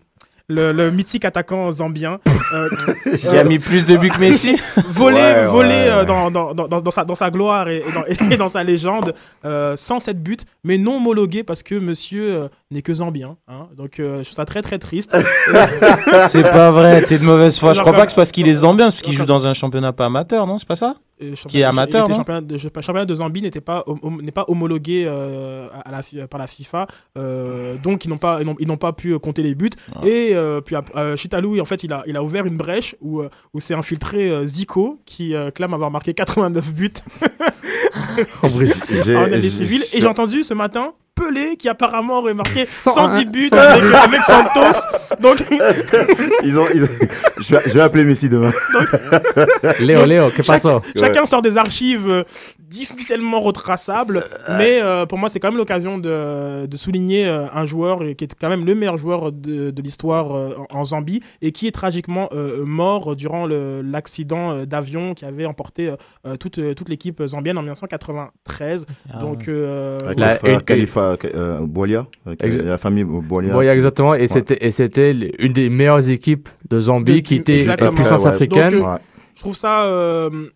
[0.51, 2.20] Le, le mythique attaquant zambien
[2.55, 2.68] euh,
[3.18, 4.57] Qui a mis plus de buts que Messi
[4.92, 6.07] volé, Ouais, volé ouais, euh, ouais.
[6.07, 9.12] Dans, dans, dans, dans sa, dans sa gloire et, et dans, et dans sa légende,
[9.44, 13.36] euh, 107 buts, mais non homologué parce que monsieur euh, n'est que zambien.
[13.46, 15.14] Hein, donc euh, je trouve ça très très triste.
[16.28, 17.74] C'est pas vrai, t'es de mauvaise foi.
[17.74, 19.53] Je crois pas que c'est parce qu'il est zambien, c'est parce qu'il joue dans un
[19.53, 20.59] championnat pas amateur, non?
[20.59, 20.94] C'est pas ça?
[20.96, 21.07] Euh,
[21.49, 23.85] Qui est amateur, était non championnat de, je- championnat de Zambie n'était pas
[24.23, 28.41] n'est pas homologué euh, à la, fi- par la FIFA, euh, donc ils n'ont pas
[28.41, 29.71] ils n'ont- pas pu euh, compter les buts.
[29.97, 30.07] Ah.
[30.07, 33.23] Et euh, puis euh, Chitalou, en fait, il a il a ouvert une brèche où
[33.53, 36.93] où s'est infiltré euh, Zico qui euh, clame avoir marqué 89 buts
[38.43, 38.49] En
[39.16, 39.83] en année civile.
[39.93, 44.25] Et j'ai entendu ce matin Pelé qui apparemment aurait marqué 101, 110 buts avec, avec
[44.25, 44.79] Santos.
[45.21, 45.39] Donc
[46.45, 46.89] Ils ont, ils ont-
[47.41, 48.53] je, vais, je vais appeler Messi demain.
[49.80, 50.66] Léo, Léo, que passe
[50.97, 52.22] Chacun sort des archives euh,
[52.59, 54.22] difficilement retraçables,
[54.59, 58.12] mais euh, pour moi c'est quand même l'occasion de, de souligner euh, un joueur euh,
[58.14, 61.51] qui est quand même le meilleur joueur de, de l'histoire euh, en en Zambie et
[61.51, 66.59] qui est tragiquement euh, mort durant l'accident euh, d'avion qui avait emporté euh, euh, toute,
[66.59, 68.86] euh, toute l'équipe zambienne en 1993.
[69.12, 71.59] Ah Donc euh, Avec La- une- Khalifa euh,
[72.28, 73.57] Exa- la famille Bolia.
[73.57, 74.14] Oui, exactement.
[74.14, 75.11] Et c'était et c'était
[75.41, 78.35] une des meilleures équipes de Zambie De- qui était la puissance Ouais, ouais.
[78.35, 78.70] africaine.
[78.70, 78.99] Donc, euh, Ouais.
[79.35, 80.49] Je trouve ça euh,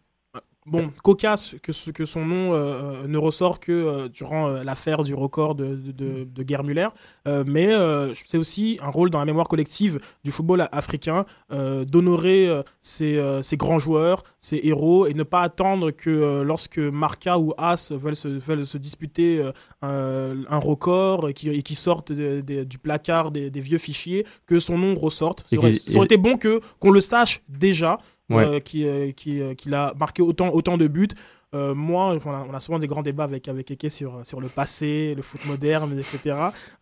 [0.64, 5.02] bon cocasse que, ce- que son nom euh, ne ressort que euh, durant euh, l'affaire
[5.02, 6.88] du record de, de, Gerd Müller.
[7.26, 11.84] Euh, mais euh, c'est aussi un rôle dans la mémoire collective du football africain euh,
[11.84, 16.44] d'honorer euh, ces, euh, ces grands joueurs, ces héros, et ne pas attendre que euh,
[16.44, 19.40] lorsque Marca ou As veulent se, veulent se disputer
[19.82, 24.24] euh, un, record et qui, et qui sortent de- du placard des, des vieux fichiers,
[24.46, 25.44] que son nom ressorte.
[25.50, 26.38] Ça aurait, qu'ils- ça aurait été bon
[26.78, 27.98] qu'on le sache déjà
[28.36, 28.44] Ouais.
[28.46, 31.08] euh, qui, euh, qui, euh, qu'il a marqué autant, autant de buts.
[31.54, 34.40] Euh, moi, on a, on a souvent des grands débats avec, avec Eke sur, sur
[34.40, 36.34] le passé, le foot moderne, etc.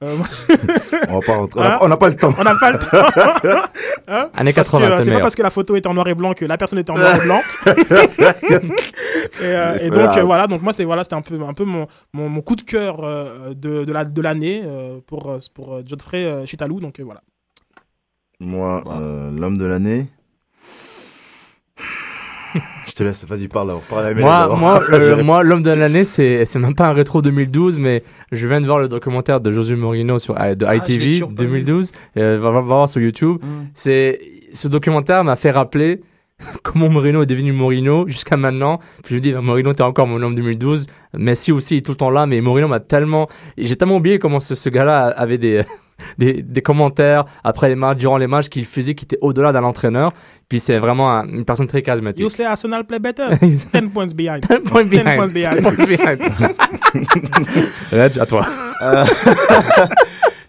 [0.04, 0.16] Euh,
[1.08, 2.32] On va pas Hein n'a pas le temps.
[2.38, 2.86] On n'a pas le temps.
[4.06, 5.20] Hein Années Parce que, 80, euh, c'est C'est pas meilleur.
[5.22, 7.16] parce que la photo est en noir et blanc que la personne est en noir
[7.16, 7.40] et blanc.
[7.66, 7.70] et,
[9.42, 11.86] euh, et donc euh, voilà, donc moi c'était voilà, c'était un peu un peu mon,
[12.12, 15.82] mon, mon coup de cœur euh, de, de la de l'année euh, pour pour euh,
[16.14, 16.80] euh, Chitalou.
[16.80, 17.22] Donc euh, voilà.
[18.40, 20.06] Moi, euh, l'homme de l'année.
[23.00, 23.74] Te laisse, vas-y, parle là.
[23.88, 27.22] Parle à Moi, moi, euh, moi l'homme de l'année, c'est c'est même pas un rétro
[27.22, 30.76] 2012, mais je viens de voir le documentaire de Josué Morino sur I- de Ah,
[30.76, 31.48] ITV toujours pas vu.
[31.48, 31.92] 2012.
[32.18, 33.38] Euh, va, voir sur YouTube.
[33.42, 33.46] Mm.
[33.72, 34.18] C'est
[34.52, 36.02] ce documentaire m'a fait rappeler
[36.62, 38.80] comment Morino est devenu Morino jusqu'à maintenant.
[39.02, 40.86] Puis je me dis, bah, Morino, t'es encore mon homme 2012.
[41.16, 44.40] Messi aussi est tout le temps là, mais Morino m'a tellement, j'ai tellement oublié comment
[44.40, 45.62] ce, ce gars-là avait des
[46.18, 49.64] des, des commentaires après les matchs, durant les matchs qu'il faisait, qui étaient au-delà d'un
[49.64, 50.12] entraîneur.
[50.48, 52.20] Puis c'est vraiment un- une personne très charismatique.
[52.22, 53.24] You say Arsenal play better.
[53.42, 54.40] 10 points behind.
[54.48, 55.16] 10 points 10 behind.
[55.16, 55.56] points behind.
[55.56, 56.20] 10 points behind.
[57.92, 58.46] Reg, à toi.
[58.82, 59.04] Euh,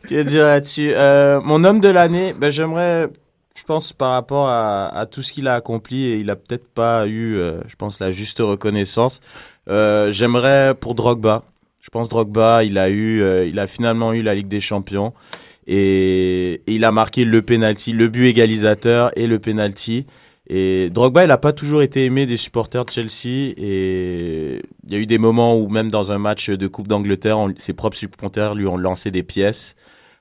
[0.07, 3.07] Que dire là-dessus Euh, Mon homme de l'année, ben, j'aimerais,
[3.57, 6.67] je pense, par rapport à, à tout ce qu'il a accompli, et il a peut-être
[6.67, 9.21] pas eu, euh, je pense, la juste reconnaissance.
[9.69, 11.43] euh, j'aimerais pour Drogba.
[11.81, 15.13] Je pense Drogba, il a eu, euh, il a finalement eu la Ligue des Champions
[15.67, 20.05] et, il a marqué le penalty, le but égalisateur et le penalty.
[20.47, 23.53] Et Drogba, il n'a pas toujours été aimé des supporters de Chelsea.
[23.57, 27.37] Et il y a eu des moments où, même dans un match de Coupe d'Angleterre,
[27.57, 29.75] ses propres supporters lui ont lancé des pièces.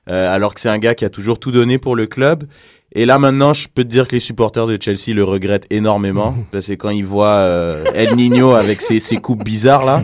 [0.09, 2.45] euh, alors que c'est un gars qui a toujours tout donné pour le club.
[2.93, 6.35] Et là, maintenant, je peux te dire que les supporters de Chelsea le regrettent énormément.
[6.51, 10.03] Parce que quand ils voient euh, El Nino avec ses, ses coupes bizarres, là.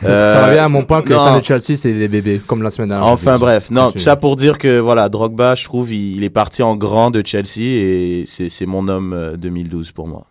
[0.00, 1.24] Ça, ça euh, revient à mon point que les non.
[1.24, 3.06] fans de Chelsea, c'est des bébés, comme la semaine dernière.
[3.06, 4.04] Enfin bref, non, tout Continue.
[4.04, 7.22] ça pour dire que voilà, Drogba, je trouve, il, il est parti en grand de
[7.24, 10.26] Chelsea et c'est mon homme euh, 2012 pour moi.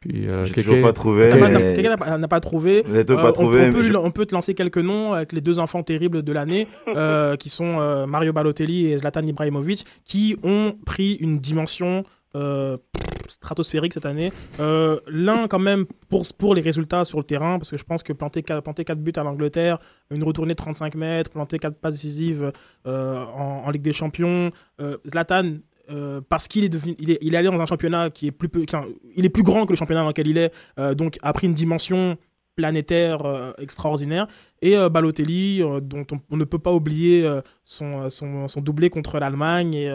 [0.00, 1.28] Puis, euh, J'ai Kéké- toujours pas trouvé.
[1.28, 1.52] Quelqu'un mais-
[2.18, 2.82] n'a- pas- trouvé.
[2.86, 3.58] Vous Euh, pas on- trouvé.
[3.60, 6.22] on, mais peut, je- on peut te lancer quelques noms avec les deux enfants terribles
[6.22, 11.38] de l'année, euh, qui sont euh, Mario Balotelli et Zlatan Ibrahimovic, qui ont pris une
[11.38, 12.04] dimension
[12.36, 12.76] euh,
[13.28, 14.32] stratosphérique cette année.
[14.60, 18.04] Euh, L'un, quand même, pour, pour les résultats sur le terrain, parce que je pense
[18.04, 19.78] que planter 4, planter buts à l'Angleterre,
[20.12, 22.52] une retournée de 35 mètres, planter 4 passes décisives
[22.86, 24.52] euh, en, en Ligue des Champions,
[25.08, 25.56] Zlatan.
[25.90, 28.48] Euh, parce qu'il est devenu, il est, allé dans un championnat qui est plus,
[29.16, 31.46] il est plus grand que le championnat dans lequel il est, euh, donc a pris
[31.46, 32.16] une dimension
[32.60, 34.26] planétaire euh, extraordinaire.
[34.62, 37.26] Et euh, Balotelli, euh, dont on, on ne peut pas oublier
[37.64, 39.86] son, son, son doublé contre l'Allemagne et,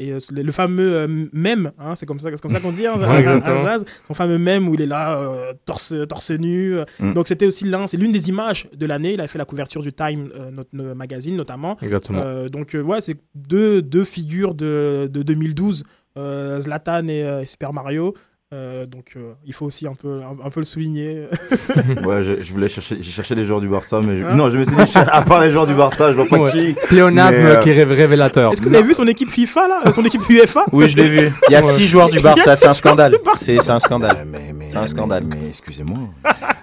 [0.00, 3.76] et le, le fameux mème, hein, c'est comme ça, comme ça qu'on dit, hein, Ouais,
[4.06, 6.76] son fameux mème où il est là, euh, torse, torse nu.
[7.00, 7.12] Mm.
[7.12, 9.14] Donc c'était aussi l'un, c'est l'une des images de l'année.
[9.14, 11.76] Il a fait la couverture du Time, euh, notre, notre magazine notamment.
[11.82, 12.20] Exactement.
[12.22, 15.84] Euh, donc ouais, c'est deux, deux figures de, de 2012,
[16.16, 18.14] euh, Zlatan et, et Super Mario.
[18.54, 21.26] Euh, donc euh, il faut aussi un peu, un, un peu le souligner.
[22.06, 24.48] Ouais, je, je voulais chercher, j'ai cherché des joueurs du Barça, mais je- Hein non,
[24.48, 26.50] je me suis dit, à part les joueurs du Barça, je vois pas Ouais.
[26.50, 26.74] qui.
[26.88, 28.50] Pléonasme euh, qui est ré- révélateur.
[28.50, 30.64] Est-ce que vous avez vu son équipe FIFA là, son équipe UEFA?
[30.72, 31.30] Oui, je l'ai vu.
[31.48, 31.66] Il y a Ouais.
[31.72, 33.12] six joueurs du Il y a Barça, six c'est un joueurs scandale.
[33.12, 33.44] du Barça.
[33.46, 34.16] C'est un scandale.
[34.26, 35.24] mais, mais, C'est un scandale.
[35.26, 35.98] Mais, excusez-moi.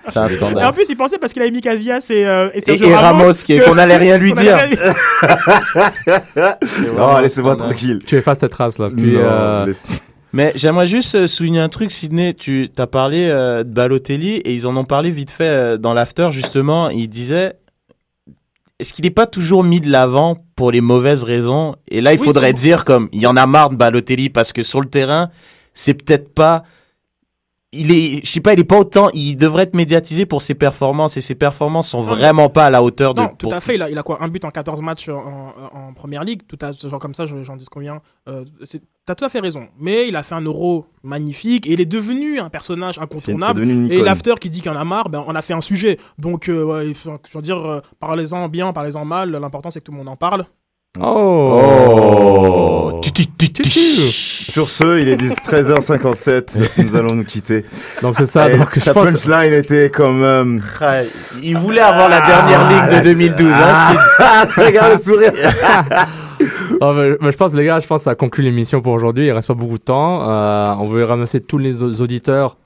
[0.08, 0.74] C'est un Et en scandale.
[0.74, 3.32] plus, il pensait parce qu'il avait mis Casillas et, euh, et Et, Sergio et Ramos,
[3.64, 4.58] qu'on allait rien lui dire.
[6.98, 7.58] Non, laissez-moi scandale.
[7.58, 8.00] tranquille.
[8.08, 8.90] Tu effaces cette trace là.
[8.90, 9.84] Puis, Non, euh, laisse-
[10.36, 12.34] Mais j'aimerais juste euh, souligner un truc, Sidney.
[12.34, 15.94] Tu as parlé euh, de Balotelli et ils en ont parlé vite fait euh, dans
[15.94, 16.90] l'after, justement.
[16.90, 17.54] Ils disaient
[18.78, 21.78] est-ce qu'il n'est pas toujours mis de l'avant pour les mauvaises raisons?
[21.88, 24.52] Et là, il Oui, faudrait dire comme il y en a marre de Balotelli parce
[24.52, 25.30] que sur le terrain,
[25.74, 26.64] c'est peut-être pas.
[27.72, 29.10] Il est, je sais pas, il est pas autant.
[29.14, 32.70] Il devrait être médiatisé pour ses performances et ses performances sont Non, vraiment pas à
[32.70, 33.22] la hauteur de.
[33.22, 33.76] Non, tout pour- à fait.
[33.76, 34.22] Il a, il a quoi?
[34.22, 36.42] Un but en 14 matchs en, en- en première ligue?
[36.46, 38.02] Tout à, genre comme ça, je- j'en dis combien?
[38.28, 38.44] Euh,
[39.08, 39.68] T'as tout à fait raison.
[39.80, 43.62] Mais il a fait un euro magnifique et il est devenu un personnage incontournable.
[43.92, 46.00] Et l'after qui dit qu'il en a marre, ben, on a fait un sujet.
[46.18, 49.30] Donc, euh, ouais, il faut- je veux dire, euh, parlez-en bien, parlez-en mal.
[49.32, 50.46] L'important, c'est que tout le monde en parle.
[51.00, 51.62] Oh.
[51.62, 53.02] Oh.
[54.50, 56.58] Sur ce, il est 10 13h57.
[56.84, 57.66] nous allons nous quitter.
[58.02, 58.50] Donc c'est ça.
[58.50, 59.12] Et donc je la pense.
[59.12, 60.24] punchline était comme.
[60.24, 61.02] euh, Ah,
[61.44, 63.52] il voulait avoir la dernière ligue de 2012.
[63.52, 65.34] hein, Ah, regarde le sourire.
[66.82, 69.26] Oh, je pense, les gars, je pense que ça conclut l'émission pour aujourd'hui.
[69.28, 70.30] Il reste pas beaucoup de temps.
[70.30, 72.58] Euh, on veut remercier tous les au- auditeurs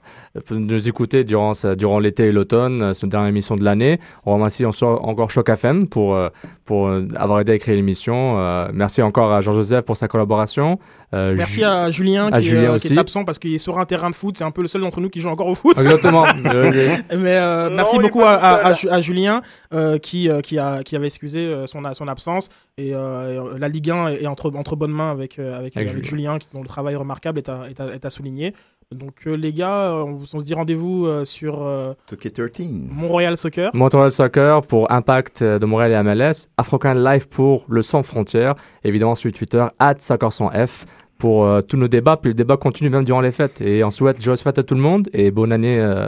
[0.51, 3.99] nous écouter durant, durant l'été et l'automne, euh, cette dernière émission de l'année.
[4.25, 6.29] On remercie encore encore Choc FM pour, euh,
[6.65, 8.39] pour euh, avoir aidé à créer l'émission.
[8.39, 10.79] Euh, merci encore à Jean-Joseph pour sa collaboration.
[11.15, 12.99] Euh, Merci Ju- à Julien, à qui, est, Julien euh, qui est aussi.
[12.99, 14.37] absent parce qu'il est sur un terrain de foot.
[14.37, 15.77] C'est un peu le seul d'entre nous qui joue encore au foot.
[15.77, 16.25] Exactement.
[16.45, 19.41] Euh, Mais euh, Non, merci beaucoup à, Julien
[19.73, 22.49] euh, qui, euh, qui, a, qui avait excusé euh, son, son absence.
[22.77, 26.05] Et euh, la Ligue 1 est entre, entre bonnes mains avec, euh, avec, Avec avec
[26.05, 26.37] Julien.
[26.53, 28.53] Dont le travail remarquable est à, est à, est à souligner.
[28.95, 32.87] Donc euh, les gars, euh, on, on se dit rendez-vous euh, sur euh, 2K13.
[32.89, 33.69] Mont-Royal Soccer.
[33.75, 39.13] Montreal Soccer pour Impact de Montréal et MLS, African Live pour Le Sans Frontières, évidemment
[39.13, 40.85] sur Twitter, at F
[41.19, 43.61] pour euh, tous nos débats, puis le débat continue même durant les fêtes.
[43.61, 45.79] Et on souhaite joyeuses fêtes à tout le monde et bonne année.
[45.79, 46.07] euh,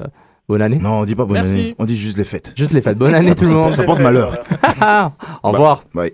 [0.50, 0.78] bonne année.
[0.80, 1.54] Non, on dit pas bonne Merci.
[1.60, 1.76] année.
[1.78, 2.54] On dit juste les fêtes.
[2.58, 2.98] Juste les fêtes.
[2.98, 3.74] Bonne année tout le ça- monde.
[3.74, 4.34] ça porte malheur.
[5.44, 5.84] Au revoir.
[5.94, 6.14] Bye.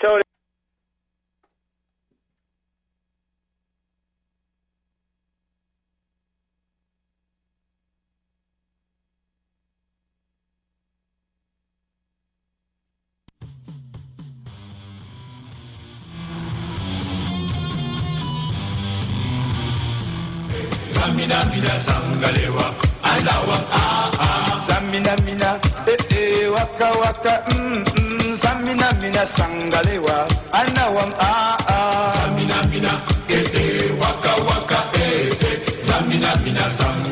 [0.00, 0.18] Ciao
[21.32, 21.88] les
[24.66, 28.36] Samina mina, eh eh, waka waka, mm mm.
[28.36, 32.10] Samina mina sangalewa, anawam ah ah.
[32.14, 32.92] Samina mina,
[33.28, 35.58] eh eh, waka waka, eh eh.
[35.82, 37.11] Samina mina sangalewa,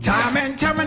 [0.00, 0.78] Time and time